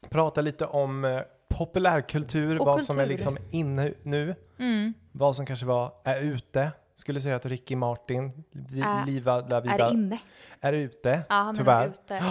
[0.10, 1.22] pratar lite om eh,
[1.58, 3.12] populärkultur, Och vad som är kultur.
[3.14, 4.94] liksom inne nu, Mm.
[5.12, 6.72] vad som kanske var, är ute.
[6.96, 9.58] Skulle säga att Ricky Martin, Vi- Är- Liva Vida,
[9.88, 10.20] Är inne.
[10.60, 11.22] är ute.
[11.30, 11.86] Ja, han är tyvärr.
[11.86, 12.22] nog ute.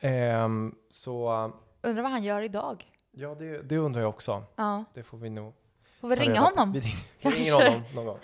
[0.00, 1.52] Ehm, så
[1.82, 2.92] Undrar vad han gör idag.
[3.12, 4.44] ja, det, det undrar jag också.
[4.56, 4.84] Ja.
[4.94, 5.54] Det får vi nog
[6.00, 6.72] Får vi ringa honom?
[6.72, 8.18] Vi, ring, vi ringer honom någon gång.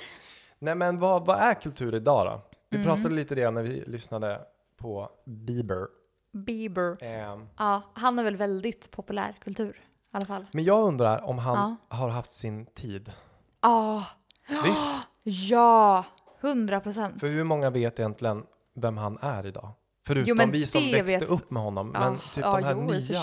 [0.59, 2.41] Nej men vad, vad är kultur idag då?
[2.69, 2.87] Vi Mm.
[2.89, 4.41] pratade lite det när vi lyssnade
[4.77, 5.87] på Bieber.
[6.33, 6.97] Bieber.
[7.05, 9.81] Ehm, Ja, han är väl väldigt populär kultur
[10.13, 10.47] i alla fall.
[10.53, 13.13] men jag undrar om han har haft sin tid.
[13.61, 14.05] Ja,
[14.65, 14.93] Visst?
[15.51, 16.05] ja,
[16.41, 17.21] hundra procent.
[17.21, 19.71] För hur många vet egentligen vem han är idag?
[20.05, 21.89] Förutom Jo, vi som växte vet- upp med honom.
[21.91, 23.21] Men typ ja, de här jo, nya,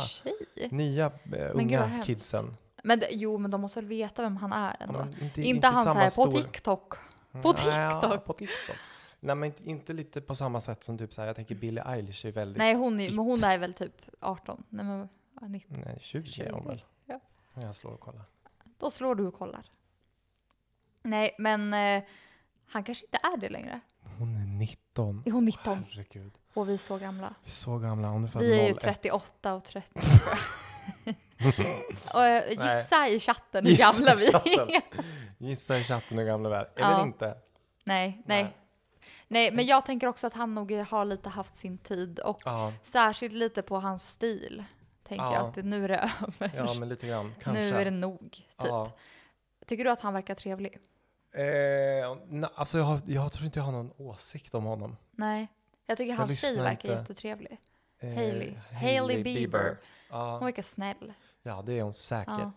[0.72, 2.56] nya gud, unga kidsen.
[2.84, 5.00] Men jo, men de måste väl veta vem han är Ja, ändå.
[5.00, 6.94] men inte, inte, han så här på stor- TikTok.
[7.32, 8.26] På Ja, TikTok.
[8.26, 8.76] på TikTok.
[9.20, 11.82] Nej men inte, inte lite på samma sätt som typ så här, jag tänker Billie
[11.86, 12.58] Eilish är väldigt...
[12.58, 14.64] Nej, hon är, men hon är väl typ 18.
[14.70, 15.10] Nej, men
[15.42, 15.78] ja, 19.
[15.86, 16.84] Nej, 20 är hon väl?
[17.06, 17.20] Ja.
[17.54, 18.24] Jag slår och kollar.
[18.80, 19.66] Då slår du och kollar.
[21.04, 22.04] Nej, men eh,
[22.68, 23.80] han kanske inte är det längre.
[24.20, 25.24] Hon är 19.
[25.26, 25.86] Är hon 19?
[25.90, 26.34] Herregud.
[26.54, 27.34] Och vi är så gamla.
[27.44, 28.08] Vi är så gamla.
[28.08, 28.80] Hon är född Vi är ju 01.
[28.80, 29.90] 38 och 30.
[32.14, 34.82] och eh, gissa i chatten hur Gissa gamla vi är.
[35.38, 36.70] Gissa i chatten hur gamla vi är.
[36.76, 37.02] Eller Ja.
[37.04, 37.26] inte.
[37.86, 38.44] Nej, nej.
[38.44, 38.56] Nej.
[39.28, 42.74] Nej, men jag tänker också att han nog har lite haft sin tid och Ja,
[42.84, 44.64] särskilt lite på hans stil.
[45.04, 45.34] Tänker Ja.
[45.34, 46.52] jag att det, nu är det över.
[46.56, 47.36] ja men lite grann.
[47.42, 47.62] Kanske.
[47.64, 48.72] nu är det nog, typ.
[49.66, 50.78] Tycker du att han verkar trevlig?
[51.34, 54.98] Eh, na, alltså jag, har, jag tror inte jag har någon åsikt om honom.
[55.12, 55.48] Nej.
[55.86, 56.88] Jag tycker Jag hans tjej verkar inte.
[56.88, 57.58] jättetrevlig.
[58.00, 58.54] Eh, Hailey.
[58.72, 59.78] Hailey Bieber.
[60.10, 61.14] Hon Ja, verkar snäll.
[61.44, 62.34] ja, det är hon säkert.
[62.40, 62.52] Ja.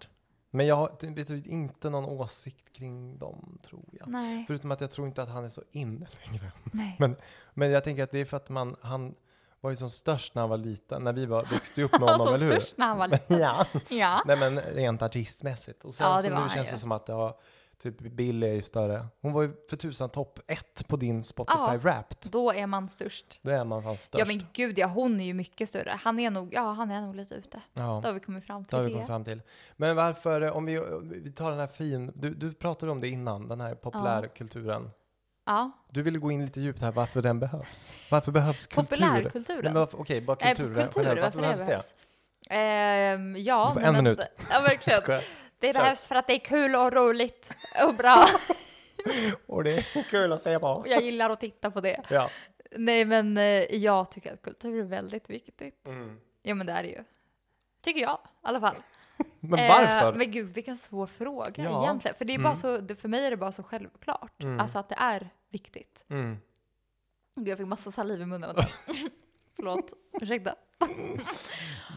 [0.51, 4.09] Men jag har vet du, inte någon åsikt kring dem, tror jag.
[4.09, 4.45] Nej.
[4.47, 6.53] Förutom att jag tror inte att han är så inne längre.
[6.73, 6.97] Nej.
[6.99, 7.17] Men,
[7.55, 9.15] men jag tänker att det är för att man, han
[9.61, 12.27] var ju som störst när han var liten, när vi var, växte upp med honom,
[12.27, 12.53] som eller hur?
[12.53, 13.39] störst när han var liten.
[13.39, 13.67] ja.
[13.89, 14.23] Ja.
[14.27, 15.85] Nej men rent artistmässigt.
[15.85, 17.37] Och sen Ja, var nu känns det som att det har,
[17.83, 19.07] typ Billy är ju större.
[19.21, 21.77] Hon var ju för tusan topp ett på din Spotify Ja.
[21.83, 22.31] Wrapped.
[22.33, 23.39] Då är man störst.
[23.43, 24.19] Då är man fan störst.
[24.19, 25.99] Ja men gud ja, hon är ju mycket större.
[26.03, 27.61] Han är nog, ja han är nog lite ute.
[27.75, 28.95] Ja, Då har vi kommit fram det till har vi det.
[28.95, 29.43] kommit fram till.
[29.77, 33.49] Men varför, om vi, vi tar den här fin, du, du pratade om det innan,
[33.49, 34.91] den här populärkulturen.
[35.47, 37.95] Ja, Du ville gå in lite djupt här varför den behövs.
[38.11, 38.97] Varför behövs kultur?
[38.97, 39.75] populärkulturen.
[39.75, 40.75] Varför- Okej, bara Nej, kultur.
[40.75, 41.23] kultur, generellt.
[41.23, 41.95] varför, det behövs behövs?
[42.51, 44.19] Ehm, ja, Du får en minut.
[44.51, 45.21] Ja, verkligen.
[45.63, 47.51] Det behövs för att det är kul och roligt
[47.87, 48.25] och bra.
[49.47, 50.85] Och det är kul att se på.
[50.89, 52.03] jag gillar att titta på det.
[52.11, 52.31] Ja.
[52.77, 53.45] Nej, men eh,
[53.77, 55.87] jag tycker att kultur är väldigt viktigt.
[55.87, 56.21] Mm.
[56.43, 57.05] Ja, men det är det ju.
[57.83, 58.75] Tycker jag i alla fall.
[59.41, 60.13] Men Eh, varför?
[60.19, 61.83] men gud, vilken svår fråga Ja.
[61.85, 62.17] egentligen.
[62.17, 62.43] För det är Mm.
[62.45, 64.43] bara så, för mig är det bara så självklart.
[64.43, 64.61] Mm.
[64.61, 66.07] Alltså att det är viktigt.
[66.11, 66.37] Mm.
[67.37, 68.57] Gud, jag fick massa saliv i munnen.
[69.57, 70.55] Förlåt, ursäkta.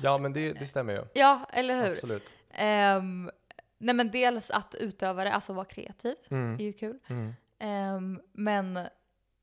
[0.04, 1.06] Ja, men det, det stämmer ju.
[1.14, 1.92] Ja, eller hur?
[1.92, 2.34] Absolut.
[2.50, 3.32] Ehm,
[3.78, 6.54] nej men dels att utöva det, alltså vara kreativ, Mm.
[6.60, 7.00] är ju kul.
[7.08, 7.34] Mm.
[7.60, 8.80] Ehm, men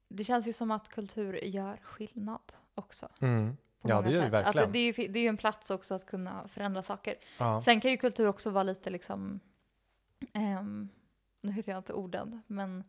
[0.09, 3.09] det känns ju som att kultur gör skillnad också.
[3.20, 3.57] Mm.
[3.83, 4.66] Ja, det gör det verkligen.
[4.66, 7.14] Att det, är ju, det är ju en plats också att kunna förändra saker.
[7.39, 7.61] Ja.
[7.61, 9.41] Sen kan ju kultur också vara lite liksom,
[10.33, 10.89] ehm,
[11.41, 12.85] nu vet jag inte orden, men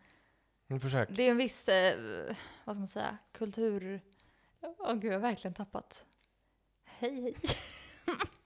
[0.69, 1.09] Mm, Försök.
[1.11, 2.35] det är en viss, eh,
[2.65, 4.01] vad ska man säga, kultur...
[4.61, 6.05] Åh gud, jag har verkligen tappat.
[6.85, 7.35] Hej hej.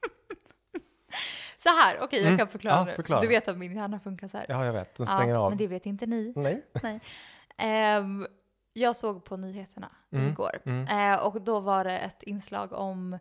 [1.67, 3.21] så här, okej jag Mm, kan förklara ja, förklara.
[3.21, 4.45] Du vet att min hjärna funkar så här.
[4.49, 4.95] Ja, jag vet.
[4.95, 5.51] Den stänger av.
[5.51, 6.33] Men det vet inte ni.
[6.35, 6.99] Nej.
[7.57, 8.27] Ehm,
[8.73, 11.13] jag såg på nyheterna Mm, igår mm.
[11.13, 13.19] Eh, och då var det ett inslag om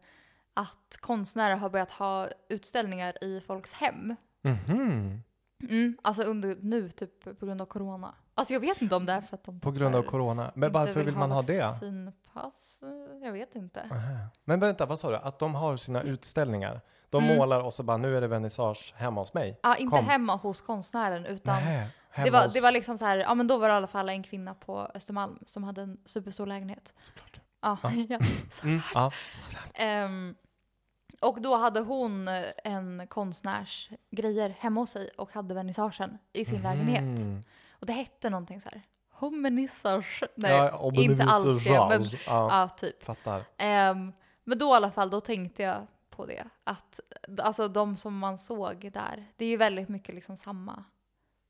[0.54, 4.16] att konstnärer har börjat ha utställningar i folks hem.
[4.42, 5.22] Mhm.
[5.62, 8.14] Mm, alltså under, nu typ på grund av corona.
[8.34, 10.02] Alltså jag vet inte om det är för att de På typ grund så av
[10.02, 10.52] corona.
[10.54, 11.62] Men varför vill man ha det?
[11.62, 12.80] vaccinpass?
[13.22, 13.80] Jag vet inte.
[13.90, 14.28] Aha.
[14.44, 15.16] Men vänta, vad sa du?
[15.16, 16.80] Att de har sina utställningar?
[17.10, 17.36] De Mm.
[17.36, 19.60] målar och så bara, nu är det vernissage hemma hos mig?
[19.62, 20.04] Ja, inte Kom.
[20.06, 21.88] hemma hos konstnären utan hemma
[22.24, 22.54] det var, hos...
[22.54, 24.54] det var liksom så här, ja men då var det i alla fall en kvinna
[24.54, 26.94] på Östermalm som hade en superstor lägenhet.
[27.00, 27.40] Såklart.
[27.62, 27.90] Ja, Ja.
[28.08, 28.18] ja.
[28.62, 29.12] Mm, ja.
[29.74, 30.34] Ehm,
[31.20, 32.28] och då hade hon
[32.64, 37.02] en konstnärs grejer hemma hos sig och hade vernissagen i sin lägenhet.
[37.24, 37.42] Mhm.
[37.72, 38.82] Och det hette någonting så här,
[39.12, 40.22] homenissage.
[40.34, 42.02] Nej, Ja, inte alls det, men.
[42.02, 43.02] Ja, ja, typ.
[43.02, 43.44] fattar.
[43.56, 44.12] Ehm,
[44.44, 45.86] men då i alla fall, då tänkte jag
[46.16, 46.44] på det.
[46.64, 47.00] Att
[47.42, 50.84] alltså de som man såg där, det är ju väldigt mycket liksom samma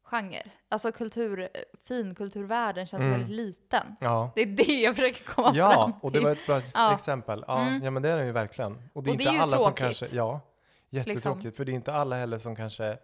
[0.04, 0.42] genre.
[0.68, 1.48] Alltså kultur,
[1.88, 3.12] finkulturvärlden känns Mm.
[3.12, 3.96] väldigt liten.
[4.00, 4.30] Ja.
[4.34, 5.94] Det är det jag försöker komma fram Ja, till.
[6.02, 6.94] och det var ett bra Ja.
[6.94, 7.44] exempel.
[7.48, 7.82] Ja, Mm.
[7.84, 8.72] ja, men det är den ju verkligen.
[8.72, 9.86] Och det är Och det inte är ju alla som tråkigt.
[9.88, 10.04] Liksom.
[10.06, 10.40] kanske, ja,
[10.90, 11.56] jättetråkigt.
[11.56, 12.98] För det är inte alla heller som kanske,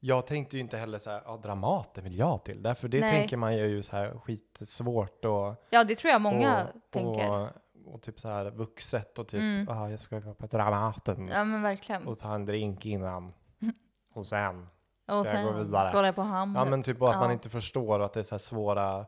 [0.00, 2.62] jag tänkte ju inte heller så här, ja, Dramaten vill jag till.
[2.62, 3.12] Därför det Nej.
[3.18, 7.30] tänker man ju så här skitsvårt och, Ja, det tror jag många och, tänker.
[7.30, 7.48] Och,
[7.86, 9.66] och typ så här vuxet och typ, Mm.
[9.68, 12.06] ja, jag ska gå på Dramaten Ja, men verkligen.
[12.06, 13.32] och ta en drink innan.
[14.14, 15.90] Och sen, Och jag sen gå vidare?
[15.92, 16.60] kolla på Hamlet.
[16.60, 17.32] ja men typ bara att man Ja.
[17.32, 18.98] inte förstår och att det är så här svåra,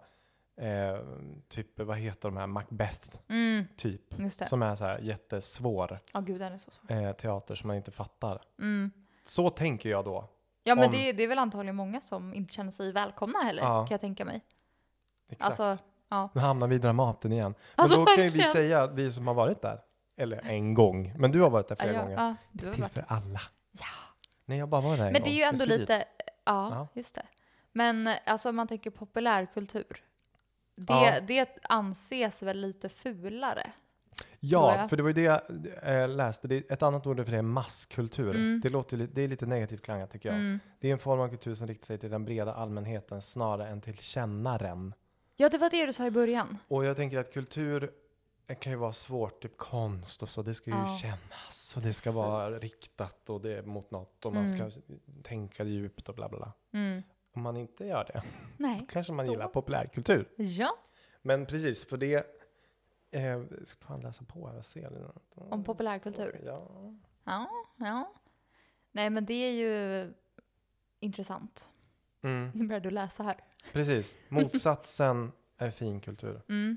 [0.61, 0.99] eh,
[1.49, 4.03] typ vad heter de här, Macbeth Mm, typ.
[4.31, 6.93] Som är så här jättesvår Ja, gud, den är så svår.
[6.93, 8.43] eh, teater som man inte fattar.
[8.59, 8.91] Mm.
[9.25, 10.29] Så tänker jag då.
[10.63, 13.63] Ja, men Om- det, det är väl antagligen många som inte känner sig välkomna heller,
[13.63, 13.87] Ja.
[13.87, 14.41] kan jag tänka mig.
[15.29, 15.61] Exakt.
[15.61, 16.31] Alltså, ja.
[16.35, 17.55] Nu hamnar vi i Dramaten igen.
[17.77, 19.81] Men Alltså, då kan ju vi säga, vi som har varit där,
[20.17, 22.17] eller en gång, men du har varit där flera ja, gånger.
[22.17, 23.41] ja, du har Till varit- för alla.
[23.73, 23.87] Ja.
[24.45, 25.29] Nej, jag bara var där en Men det gång.
[25.29, 26.05] är ju ändå lite,
[26.45, 26.89] ja, Ja.
[26.95, 27.27] just det.
[27.73, 30.03] Men alltså om man tänker populärkultur.
[30.77, 31.21] Det, Ja.
[31.27, 33.73] det anses väl lite fulare?
[34.41, 35.41] Ja, för det var ju det jag
[35.83, 36.49] eh, läste.
[36.49, 38.31] Det är ett annat ord för det är masskultur.
[38.31, 38.61] Mm.
[38.63, 40.39] Det, låter, det är lite negativt klangat tycker jag.
[40.39, 40.61] Mm.
[40.81, 43.81] Det är en form av kultur som riktar sig till den breda allmänheten snarare än
[43.81, 44.95] till kännaren.
[45.37, 46.59] Ja, det var det du sa i början.
[46.69, 47.93] Och jag tänker att kultur
[48.61, 50.43] kan ju vara svårt, typ konst och så.
[50.43, 50.99] Det ska ju Ja.
[51.03, 54.71] kännas och det ska vara riktat och det är mot något och man Mm.
[54.71, 54.81] ska
[55.23, 56.53] tänka djupt och bla bla bla.
[56.73, 57.03] Mm.
[57.33, 58.23] Om man inte gör det,
[58.57, 58.87] Nej.
[58.91, 59.33] kanske man Då.
[59.33, 60.29] gillar populärkultur.
[60.37, 60.77] Ja,
[61.23, 62.27] Men precis, för det
[63.11, 64.89] eh, ska fan läsa på här och se.
[64.89, 65.11] det.
[65.35, 66.41] Om populärkultur?
[66.45, 66.71] Ja.
[67.25, 68.13] ja, ja.
[68.93, 70.13] Nej, men det är ju
[71.01, 71.71] intressant.
[72.23, 73.37] Mm, Nu börjar du läsa här.
[73.73, 76.43] Precis, motsatsen är fin kultur.
[76.49, 76.77] Mm.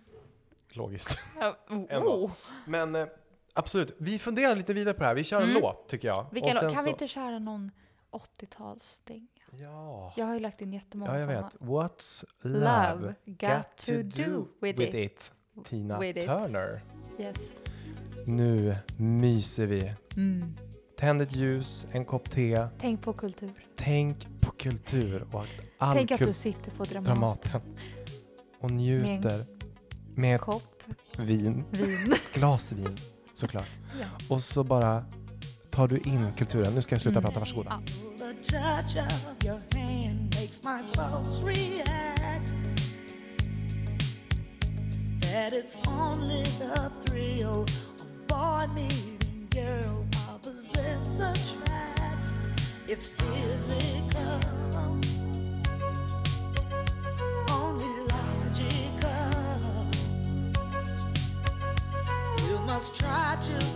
[0.71, 1.17] Logiskt.
[1.39, 1.55] Ja,
[1.97, 2.31] oh.
[2.65, 3.07] Men eh,
[3.53, 5.15] absolut, vi funderar lite vidare på det här.
[5.15, 5.61] Vi kör en Mm.
[5.61, 6.25] låt tycker jag.
[6.31, 7.71] Vilken, Och sen kan vi så- inte köra någon
[8.11, 9.27] 80-talsdänga?
[9.51, 10.13] Ja.
[10.17, 11.41] Jag har ju lagt in jättemånga Ja, jag sådana.
[11.41, 11.55] vet.
[11.61, 13.91] What's love, Love got to
[14.23, 15.31] do with it.
[15.65, 16.25] Tina With it.
[16.25, 16.81] Turner.
[17.19, 17.51] Yes.
[18.27, 19.93] Nu myser vi.
[20.17, 20.55] Mm.
[20.99, 22.67] Tänd ett ljus, en kopp te.
[22.79, 23.49] Tänk på kultur.
[23.75, 25.47] Tänk på kultur och att
[25.77, 27.03] all Tänk att du sitter på Dramaten.
[27.03, 27.61] Dramaten.
[28.59, 29.45] Och njuter
[30.15, 30.83] med ett Kopp
[31.17, 32.13] vin, vin.
[32.33, 32.95] glas vin
[33.33, 33.67] såklart.
[33.99, 34.05] Ja.
[34.29, 35.05] Och så bara
[35.69, 36.73] tar du in kulturen.
[36.75, 37.31] Nu ska jag sluta Mm.
[37.31, 37.81] prata, varsågoda.
[38.19, 38.25] Ja.
[52.91, 54.39] It's physical,
[57.51, 59.11] only logical.
[62.47, 63.68] You must try to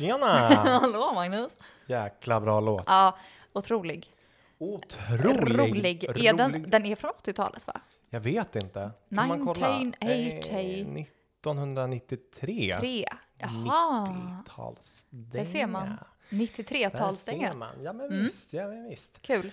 [0.00, 0.26] Tjena!
[0.80, 1.52] Hallå Magnus!
[1.86, 2.82] Jäkla bra låt.
[2.86, 3.18] Ja,
[3.52, 4.06] otrolig.
[4.58, 5.58] Otrolig.
[5.58, 6.04] Rolig.
[6.04, 7.80] Är den, den är från 80-talet va?
[8.10, 8.90] Jag vet inte.
[9.14, 9.76] Kan man kolla?
[9.76, 10.96] 1980.
[10.96, 12.76] Eh, 1993.
[12.80, 13.06] Tre.
[13.38, 14.06] Jaha.
[14.06, 15.04] 90-tals.
[15.10, 15.86] Där ser man.
[15.86, 17.50] Där 93-talsdänga.
[17.50, 17.82] ser man.
[17.82, 18.22] Ja men Mm.
[18.24, 19.22] visst, ja men visst.
[19.22, 19.50] Kul.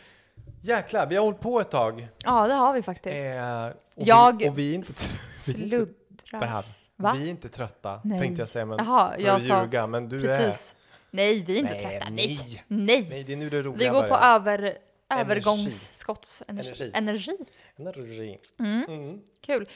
[0.61, 2.07] Jäklar, vi har hållit på ett tag.
[2.25, 3.35] Ja, det har vi faktiskt.
[3.35, 4.93] Eh, och, Jag vi, och vi inte
[5.35, 6.65] Sluddrar.
[6.99, 7.13] Va?
[7.17, 8.19] Vi är inte trötta, Nej.
[8.19, 10.75] tänkte jag säga, men Jaha, för jag att sa- ljuga, men du Precis.
[11.11, 12.05] Nej, vi är inte Nej, trötta.
[12.11, 12.37] nej.
[12.67, 12.67] Nej.
[12.67, 13.21] Nej.
[13.21, 13.23] är...
[13.23, 14.35] Det är nu det roliga Vi går på börjar.
[14.35, 14.77] över,
[15.09, 16.91] övergångsskottsenergi.
[16.93, 16.93] Energi.
[16.93, 17.37] Energi.
[17.77, 18.37] Energi.
[18.59, 18.83] Mm.
[18.89, 19.21] Mm.
[19.41, 19.69] Kul.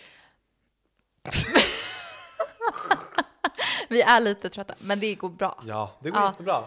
[3.90, 5.64] vi är lite trötta, men det går bra.
[5.68, 6.28] Ja, det går Ja.
[6.32, 6.64] jättebra.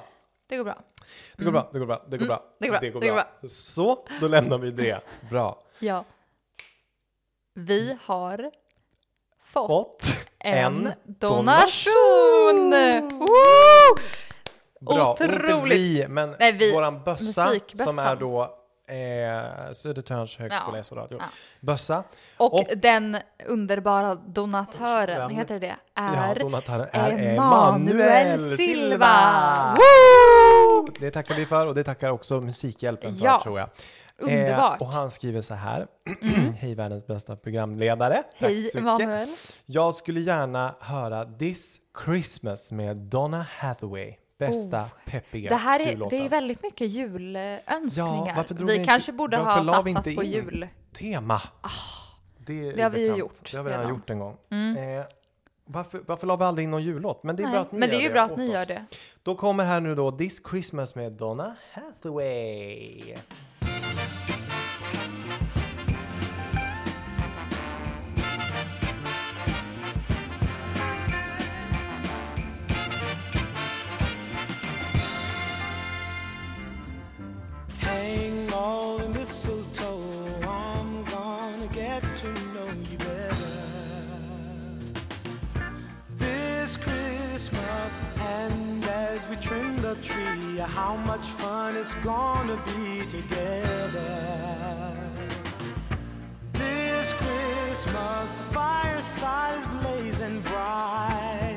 [0.47, 0.83] Det går bra.
[1.37, 2.37] Det går bra, det går bra, det går bra.
[2.37, 2.47] Mm.
[2.59, 3.49] det går bra, det går bra.
[3.49, 5.01] Så, då lämnar vi det.
[5.31, 5.63] Bra.
[5.79, 6.05] Ja.
[7.55, 8.51] Vi har
[9.55, 11.95] fått en donation.
[12.71, 12.71] donation!
[14.81, 15.79] Bra, och inte Otroligt.
[15.79, 18.43] vi, men Nej, vi- våran bössa som är då
[18.89, 20.83] eh, Södertörns högskola Ja.
[20.85, 21.19] SO Radio.
[21.21, 21.25] Ja.
[21.61, 22.05] Bössa.
[22.37, 23.17] Och, Och- den
[23.47, 29.77] underbara donatören, Den- heter det, Ja, är donatören är Emanuel Silva.
[29.77, 30.87] Woo!
[31.01, 33.41] Det tackar vi för och det tackar också Musikhjälpen för Ja.
[33.43, 33.69] tror jag.
[34.19, 34.81] Underbart.
[34.81, 35.87] Eh, och han skriver så här.
[36.59, 38.23] Hej världens bästa programledare.
[38.35, 38.71] Hej.
[38.75, 39.29] Emanuel.
[39.67, 44.15] Jag skulle gärna höra This Christmas med Donna Hathaway.
[44.39, 48.45] Bästa peppiga Det här är, det är väldigt mycket julönskningar.
[48.49, 50.69] Ja, vi inte- kanske borde ha satsat inte på jul.
[50.93, 51.41] Tema.
[52.39, 54.37] det, är det har vi ju gjort Det har vi redan gjort en gång.
[54.51, 54.99] Mm.
[54.99, 55.05] Eh,
[55.67, 57.23] varför, varför la vi aldrig in någon jullåt?
[57.23, 58.67] Men det är bra Nej, att ni men det är bra att åt ni gör
[58.67, 58.85] det.
[59.23, 63.15] Då kommer här nu då This Christmas med Donna Hathaway.
[87.85, 88.21] Christmas.
[88.21, 94.13] And as we trim the tree, how much fun it's gonna be together.
[96.53, 101.54] This Christmas, the fireside is blazing bright.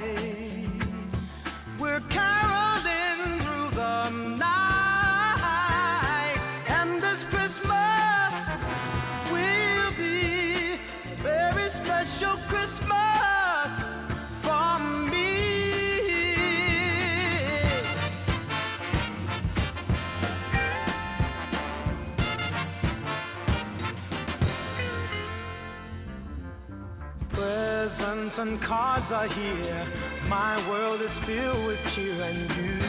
[28.08, 29.86] Presents and cards are here.
[30.30, 32.80] My world is filled with cheer and you.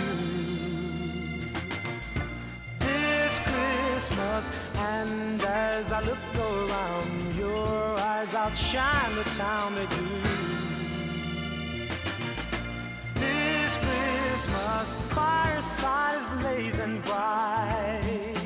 [2.79, 10.09] This Christmas, and as I look around, your eyes outshine the town they do.
[13.15, 18.38] This Christmas, the fireside is blazing bright.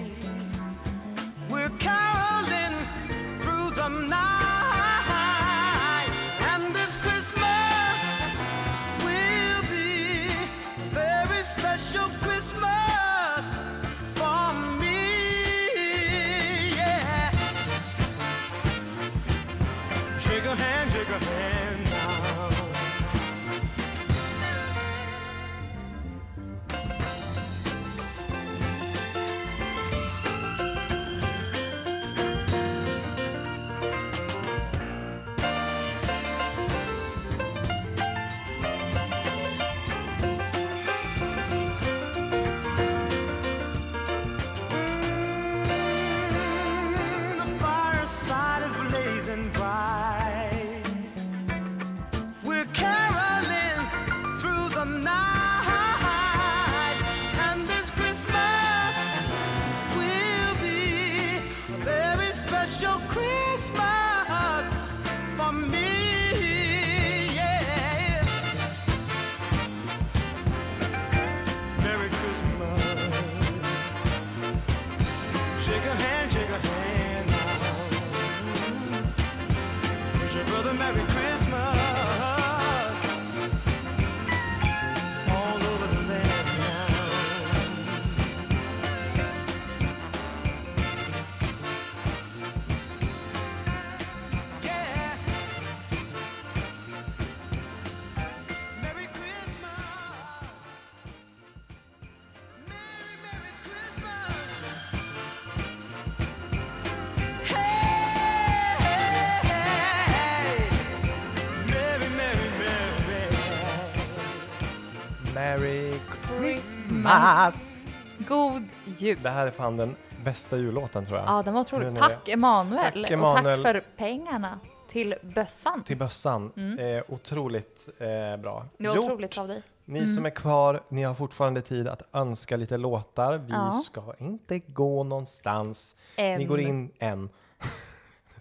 [117.21, 117.85] Christmas.
[118.29, 118.65] God
[118.99, 119.19] jul.
[119.23, 121.29] Det här är fan den bästa jullåten tror jag.
[121.29, 121.97] Ja, den var otrolig.
[121.99, 122.93] Tack Emanuel.
[122.93, 123.63] Tack, Och Emanuel.
[123.63, 124.59] tack för pengarna
[124.89, 125.83] till bössan.
[125.83, 126.53] Till bössan.
[126.79, 128.07] Eh, otroligt eh,
[128.43, 128.57] bra.
[128.61, 128.69] Mm.
[128.79, 129.05] Det var Gjort.
[129.05, 129.63] otroligt av dig.
[129.85, 133.37] Ni som är kvar, ni har fortfarande tid att önska lite låtar.
[133.39, 133.71] Vi Ja.
[133.85, 135.97] ska inte gå någonstans.
[136.17, 136.47] Ni En.
[136.47, 137.29] går in en.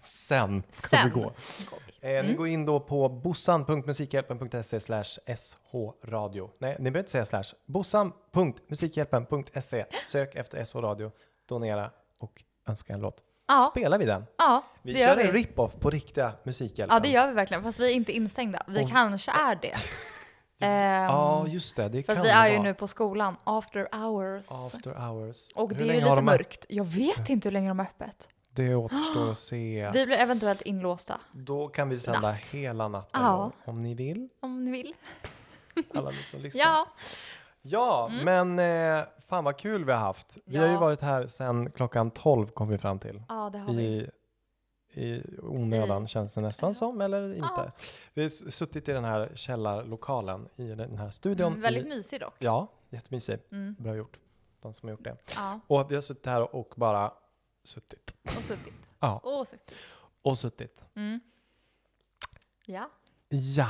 [0.04, 1.32] Sen ska Sen vi gå.
[2.00, 2.08] vi.
[2.08, 2.26] Eh, Mm.
[2.26, 5.04] Ni går in då på bossan.musikhjälpen.se slash
[5.72, 6.50] shradio.
[6.58, 7.44] Nej, ni behöver inte säga slash.
[7.66, 9.84] Bossan.musikhjälpen.se.
[10.04, 11.10] Sök efter SH Radio,
[11.48, 13.22] donera och önska en låt.
[13.48, 13.68] Ja.
[13.70, 14.24] Spelar vi den?
[14.38, 15.38] Ja, Vi kör gör en vi.
[15.38, 16.94] rip-off på riktiga Musikhjälpen.
[16.96, 17.62] Ja, det gör vi verkligen.
[17.62, 18.62] Fast vi är inte instängda.
[18.68, 19.74] Vi Och- kanske är det.
[20.60, 21.88] Ja, just det.
[21.88, 24.46] Det för kan vi är ju nu på skolan, after hours.
[24.52, 25.36] After hours.
[25.54, 26.66] Och Hur det är ju lite de mörkt.
[26.68, 28.28] Jag vet inte hur länge de är öppet.
[28.54, 29.90] Det återstår att se.
[29.94, 32.48] Vi blir eventuellt inlåsta, Då kan vi sända Natt.
[32.54, 33.50] hela natten Ja.
[33.64, 34.28] om ni vill.
[34.40, 34.94] om ni vill.
[35.94, 36.62] Alla ni som lyssnar.
[36.62, 36.86] Ja,
[37.64, 40.38] Ja, men eh, fan vad kul vi har haft.
[40.44, 40.80] Vi har ju Ja.
[40.80, 43.22] varit här sedan klockan 12 kom vi fram till.
[43.28, 44.10] ja det har vi.
[44.94, 47.48] I, onödan I- känns det nästan som, eller inte.
[47.56, 47.70] Ja.
[48.14, 51.46] Vi har suttit i den här källarlokalen i den här studion.
[51.48, 52.34] Mm, väldigt i, mysig dock.
[52.38, 53.38] Ja, jättemysig.
[53.52, 53.76] Mm.
[53.78, 54.18] Bra gjort,
[54.62, 55.16] de som har gjort det.
[55.36, 57.12] Ja, Och vi har suttit här och bara
[57.64, 58.14] suttit.
[58.24, 58.74] och suttit.
[59.00, 59.74] Ja, Och suttit.
[60.22, 60.84] och suttit.
[60.94, 61.20] Mm.
[62.66, 62.90] Ja.
[63.28, 63.68] Ja,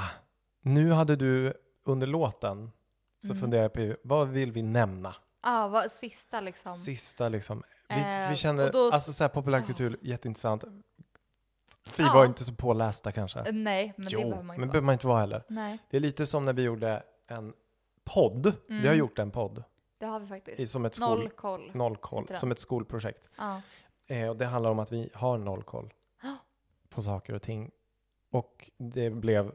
[0.61, 1.55] nu hade du
[1.85, 2.71] under låten
[3.21, 3.41] så Mm.
[3.41, 5.15] funderar jag på vad vill vi nämna?
[5.43, 6.73] Ja, vad sista liksom.
[6.73, 7.63] Sista liksom.
[7.89, 10.65] Vi, Eh, vi kände, och då alltså så här populärkultur, jätteintressant.
[11.97, 12.15] Vi Ja.
[12.15, 13.41] var inte så pålästa kanske.
[13.41, 14.87] Eh, Nej, men jo, det behöver man men inte behöver vara.
[14.87, 15.43] man inte vara heller.
[15.49, 17.53] Nej, Det är lite som när vi gjorde en
[18.05, 18.53] podd.
[18.67, 18.99] Vi har Mm.
[18.99, 19.65] gjort en podd
[19.99, 20.73] det har vi i, faktiskt.
[20.73, 21.71] som ett skol, Noll koll.
[21.75, 23.29] noll koll, som ett skolprojekt.
[23.39, 23.63] Ja.
[24.07, 25.93] Eh, och det handlar om att vi har noll koll
[26.89, 27.71] på saker och ting.
[28.31, 29.53] Och det blev,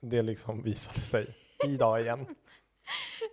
[0.00, 2.36] det liksom visade sig idag igen.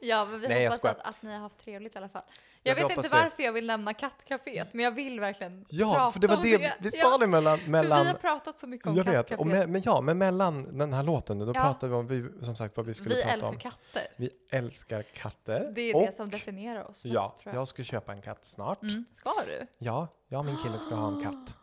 [0.02, 2.24] ja, men vi Nej, hoppas att, att ni har haft trevligt i alla fall.
[2.68, 3.22] Ja, Jag vi vet inte det.
[3.24, 6.42] varför jag vill nämna kattcaféet, men jag vill verkligen Ja, prata för det var om
[6.44, 9.04] det, vi Ja, sa det mellan, För mellan vi har pratat så mycket om jag
[9.04, 9.40] vet, kattcaféet.
[9.40, 11.54] och me, men ja, men mellan den här låten, då Ja.
[11.54, 13.58] pratade vi om, vi, som sagt, vad vi skulle vi prata älskar om.
[13.58, 14.08] katter.
[14.18, 15.72] Vi älskar katter.
[15.76, 17.62] Det är och, det som definierar oss mest, Ja, tror jag.
[17.62, 18.82] jag ska köpa en katt snart.
[18.82, 19.06] Mm.
[19.14, 19.68] Ska du?
[19.78, 21.56] Ja, jag och min kille ska ha en katt.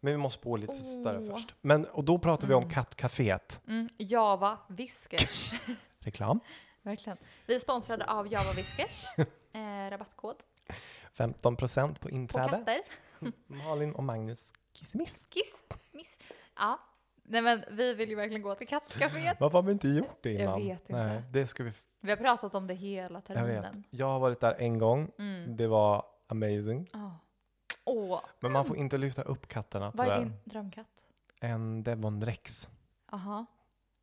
[0.00, 1.34] Men vi måste bo lite större Åh.
[1.36, 1.54] först.
[1.60, 2.74] Men, och då pratar vi om Mm.
[2.74, 3.60] kattcaféet.
[3.68, 3.88] Mm.
[3.98, 5.52] Java Whiskers.
[5.98, 6.40] Reklam.
[6.82, 7.16] Verkligen.
[7.46, 9.04] Vi är sponsrade av Java Whiskers.
[9.52, 10.36] eh, rabattkod
[11.12, 12.48] 15 procent på på inträde.
[12.48, 12.80] katter.
[13.46, 15.26] Malin och Magnus Kissemiss.
[15.30, 16.18] Kiss, miss.
[16.56, 16.78] Ja,
[17.22, 19.36] Nej men vi vill ju verkligen gå till kattcaféet.
[19.40, 20.60] Varför har vi inte gjort det Jag innan?
[20.60, 20.92] vet inte.
[21.06, 21.72] Nej, det ska vi.
[22.00, 23.46] Vi har pratat om det hela Jag vet.
[23.46, 23.84] terminen.
[23.90, 25.10] Jag har varit där en gång.
[25.18, 25.56] Mm.
[25.56, 26.88] Det var amazing.
[26.92, 27.18] Ja.
[27.84, 30.24] Åh, Men man får inte lyfta upp katterna vad är tyvärr.
[30.24, 31.04] din drömkatt?
[31.40, 32.68] En Devon Rex.
[33.12, 33.46] Aha.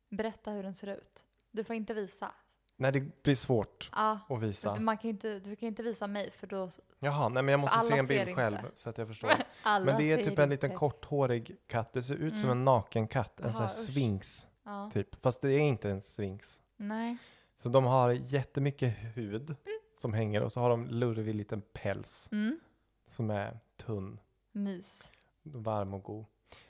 [0.08, 1.24] Berätta hur den ser ut.
[1.50, 2.32] Du får inte visa.
[2.80, 4.18] Nej, det blir svårt Ja.
[4.28, 4.80] att visa.
[4.80, 7.78] Man kan inte, du kan inte visa mig för då Jaha, nej men jag måste
[7.78, 8.34] se en bild inte.
[8.34, 9.32] själv så att jag förstår.
[9.64, 10.78] Men det är typ en liten inte.
[10.78, 11.92] korthårig katt.
[11.92, 12.58] Det ser ut som Mm.
[12.58, 13.40] en naken katt.
[13.40, 14.90] En sån här sphinx Ja.
[14.92, 15.22] typ.
[15.22, 16.60] Fast det är inte en sphinx.
[16.76, 17.16] Nej.
[17.58, 19.56] Så de har jättemycket hud
[19.98, 22.60] som hänger och så har de lurvig liten päls Mm.
[23.06, 24.20] som är tunn,
[24.52, 25.10] Mys.
[25.42, 26.24] varm och god.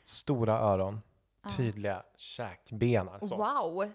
[0.04, 1.00] Stora öron,
[1.42, 1.50] Ja.
[1.56, 3.36] tydliga käkben alltså.
[3.36, 3.90] Wow!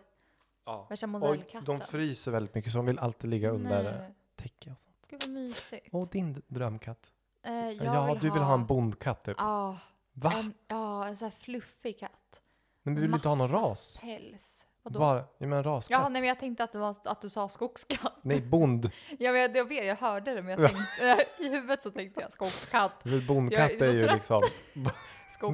[0.66, 0.88] Ja.
[0.90, 1.66] Värsta Och modellkatten.
[1.66, 4.14] de fryser väldigt mycket så de vill alltid ligga under Nej.
[4.36, 4.96] täcke och sånt.
[5.10, 5.88] Gud vad mysigt.
[5.92, 7.12] Och din drömkatt?
[7.44, 9.36] Eh, jag ja, du vill ha en bondkatt typ.
[9.40, 9.78] Ja,
[10.14, 10.34] Va?
[10.36, 12.42] en, ja, en sån här fluffig katt.
[12.84, 14.00] men vi vill inte ha någon massa ras.
[14.02, 14.66] Päls.
[14.84, 15.00] Vadå?
[15.00, 15.92] Bara, ja, men raskatt.
[16.00, 18.20] Ja, nej, men jag tänkte att, det var, att du sa skogskatt.
[18.22, 18.86] Nej, bond.
[19.20, 22.22] Ja, men jag, jag vet, jag hörde det, men jag tänkte, i huvudet så tänkte
[22.22, 23.04] jag skogskatt.
[23.28, 24.42] Bondkatt Jag är är ju liksom...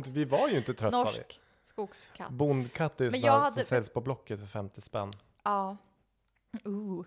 [0.14, 1.36] Vi var ju inte trött sa vi.
[1.72, 2.30] Skogskatt.
[2.30, 5.14] Bondkatt är ju här hade- som säljs på Blocket för 50 spänn.
[5.44, 5.78] Ja.
[6.64, 7.06] Ooh.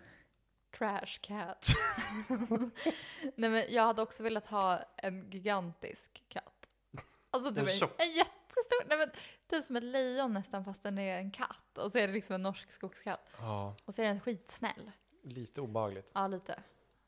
[0.78, 1.66] Trash cat.
[3.36, 6.68] nej, men jag hade också velat ha en gigantisk katt.
[7.30, 7.90] Alltså En typ en, tjock.
[8.00, 9.10] en jättestor, nej men
[9.50, 11.78] typ som ett lejon nästan fast den är en katt.
[11.78, 13.32] Och så är det liksom en norsk skogskatt.
[13.38, 14.90] Ja, Och så är den skitsnäll.
[15.22, 16.10] lite obehagligt.
[16.14, 16.62] Ja, lite.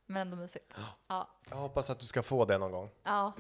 [0.06, 0.72] Men ändå mysigt.
[1.08, 1.28] Ja.
[1.50, 2.90] Jag hoppas att du ska få det någon gång.
[3.02, 3.32] Ja.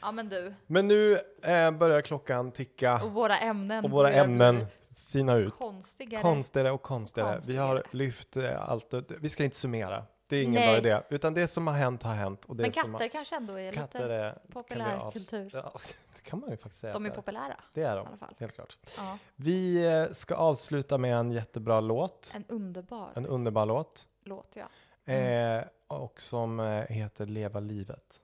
[0.00, 4.66] Ja men du, Men nu eh, börjar klockan ticka och våra ämnen och våra ämnen
[4.80, 5.54] sina ut.
[5.54, 6.22] konstigare.
[6.22, 7.28] Konstigare och konstigare.
[7.30, 7.66] Vi Konstigare.
[7.66, 8.94] har lyft eh, allt.
[9.20, 10.04] Vi ska inte summera.
[10.26, 10.80] Det är ingen Nej.
[10.80, 11.02] bra idé.
[11.10, 12.44] Utan det som har hänt har hänt.
[12.44, 15.50] Och det men katter har, kanske ändå är katter lite, är, vi populärkultur.
[15.52, 15.72] Ja,
[16.16, 16.92] det kan man ju faktiskt säga.
[16.92, 18.34] de är populära Det är i de, alla fall.
[18.38, 18.76] helt klart.
[18.96, 19.18] Ja.
[19.36, 22.32] Vi eh, ska avsluta med en jättebra låt.
[22.34, 24.08] En underbar En underbar låt.
[24.24, 24.68] låt ja.
[25.04, 25.64] Mm.
[25.86, 28.17] Och som eh, heter Leva livet.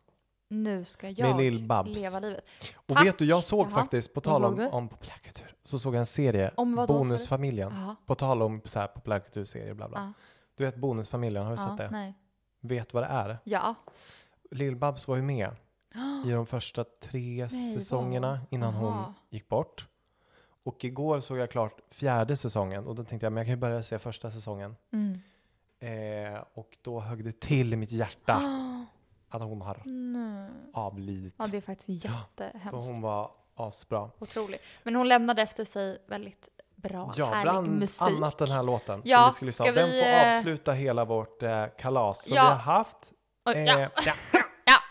[0.55, 1.95] Nu ska Med jag Lill-Babs.
[1.95, 2.45] leva livet.
[2.77, 3.07] Och Tack.
[3.07, 3.71] vet du, jag såg Jaha.
[3.71, 6.99] faktiskt, på tal om, om populärkultur, så såg jag en serie, Om vad då, sa
[6.99, 7.09] du?
[7.09, 7.73] Bonusfamiljen.
[8.07, 9.99] På tal om så här populärkulturserier, bla bla.
[9.99, 10.13] Ja.
[10.57, 11.91] Du vet Bonusfamiljen, har du ja, sett det?
[11.91, 12.15] Nej.
[12.61, 13.39] Vet vad det är?
[13.45, 13.75] Ja.
[14.51, 15.51] Lill-Babs var ju med
[16.27, 18.41] i de första tre Nej, säsongerna vad?
[18.51, 19.15] innan hon Aha.
[19.31, 19.89] gick bort.
[20.65, 23.61] Och igår såg jag klart fjärde säsongen och då tänkte jag, men jag kan ju
[23.61, 24.77] börja se första säsongen.
[24.93, 25.21] Mm.
[25.79, 28.43] Eh, och då högg det till i mitt hjärta
[29.35, 30.51] att hon har Nej.
[30.75, 31.35] avlidit.
[31.39, 32.91] Ja, det är faktiskt För jättehemskt.
[32.91, 34.11] hon var asbra.
[34.19, 34.61] Otroligt.
[34.83, 38.03] Men hon lämnade efter sig väldigt bra, Ja, härlig bland musik.
[38.03, 39.73] annat den här låten Ja, som vi ska lyssna på.
[39.73, 42.43] Den vi, får eh, avsluta hela vårt eh, kalas som Ja.
[42.43, 43.13] vi har haft.
[43.45, 43.89] Oj, Eh, ja.
[44.05, 44.13] ja.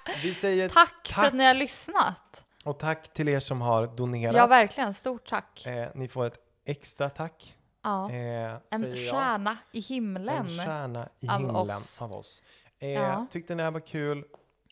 [0.23, 1.27] Vi säger Tack, för tack.
[1.27, 2.45] att ni har lyssnat.
[2.65, 4.35] och tack till er som har donerat.
[4.35, 4.93] Ja, verkligen.
[4.93, 5.65] Stort tack.
[5.65, 7.57] Eh, ni får ett extra tack.
[7.83, 8.11] Ja.
[8.11, 9.15] Eh, En säger jag.
[9.15, 10.37] stjärna i himlen.
[10.47, 12.01] En stjärna i av himlen oss.
[12.01, 12.41] av oss.
[12.79, 13.25] Eh, Ja.
[13.31, 14.23] Tyckte ni det här var kul?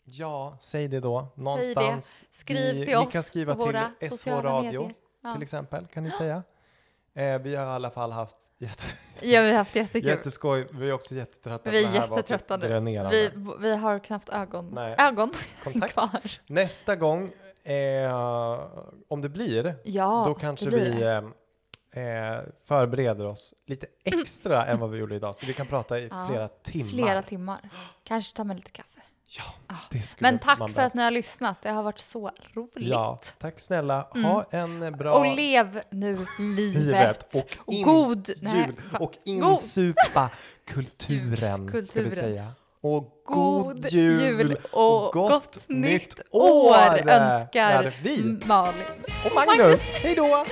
[0.04, 1.26] Ja, säg det då.
[1.34, 2.24] Någonstans.
[2.32, 4.90] Skriv i, till ni oss kan skriva på våra till SH Radio.
[5.22, 5.32] Ja.
[5.32, 6.42] till exempel, kan ni säga.
[7.14, 8.82] Eh, vi har i alla fall haft jätte,
[9.26, 10.08] ja, vi har haft jättekul.
[10.08, 10.66] jätteskoj.
[10.72, 11.70] Vi är också jättetrötta.
[11.70, 12.80] vi är det jättetrötta nu.
[13.10, 13.30] Vi,
[13.60, 14.94] vi har knappt ögon, Nej.
[14.98, 15.32] ögon
[15.64, 15.92] Kontakt.
[15.92, 16.20] kvar.
[16.46, 17.30] Nästa gång,
[17.64, 18.60] eh,
[19.08, 21.30] om det blir, Ja, då kanske det blir vi det.
[21.92, 25.34] Eh, eh, förbereder oss lite extra än vad vi gjorde idag.
[25.34, 26.90] Så vi kan prata i Ja, flera timmar.
[26.90, 27.68] Flera timmar.
[28.04, 29.00] Kanske ta med lite kaffe.
[29.68, 31.62] Ja, det skulle Men tack man för att ni har lyssnat.
[31.62, 32.88] Det har varit så roligt.
[32.88, 34.08] Ja, tack snälla.
[34.14, 34.24] Mm.
[34.30, 37.34] Ha en bra Och lev nu livet.
[37.34, 40.30] och, Och in, god- jul och god- insupa
[40.64, 42.10] kulturen, ska vi Kulturen.
[42.10, 42.52] säga.
[42.80, 48.38] Och God jul och gott gott, nytt år år, önskar vi.
[48.46, 48.82] Malin.
[49.24, 49.90] och Magnus.
[50.02, 50.08] Då!
[50.08, 50.44] Hej då!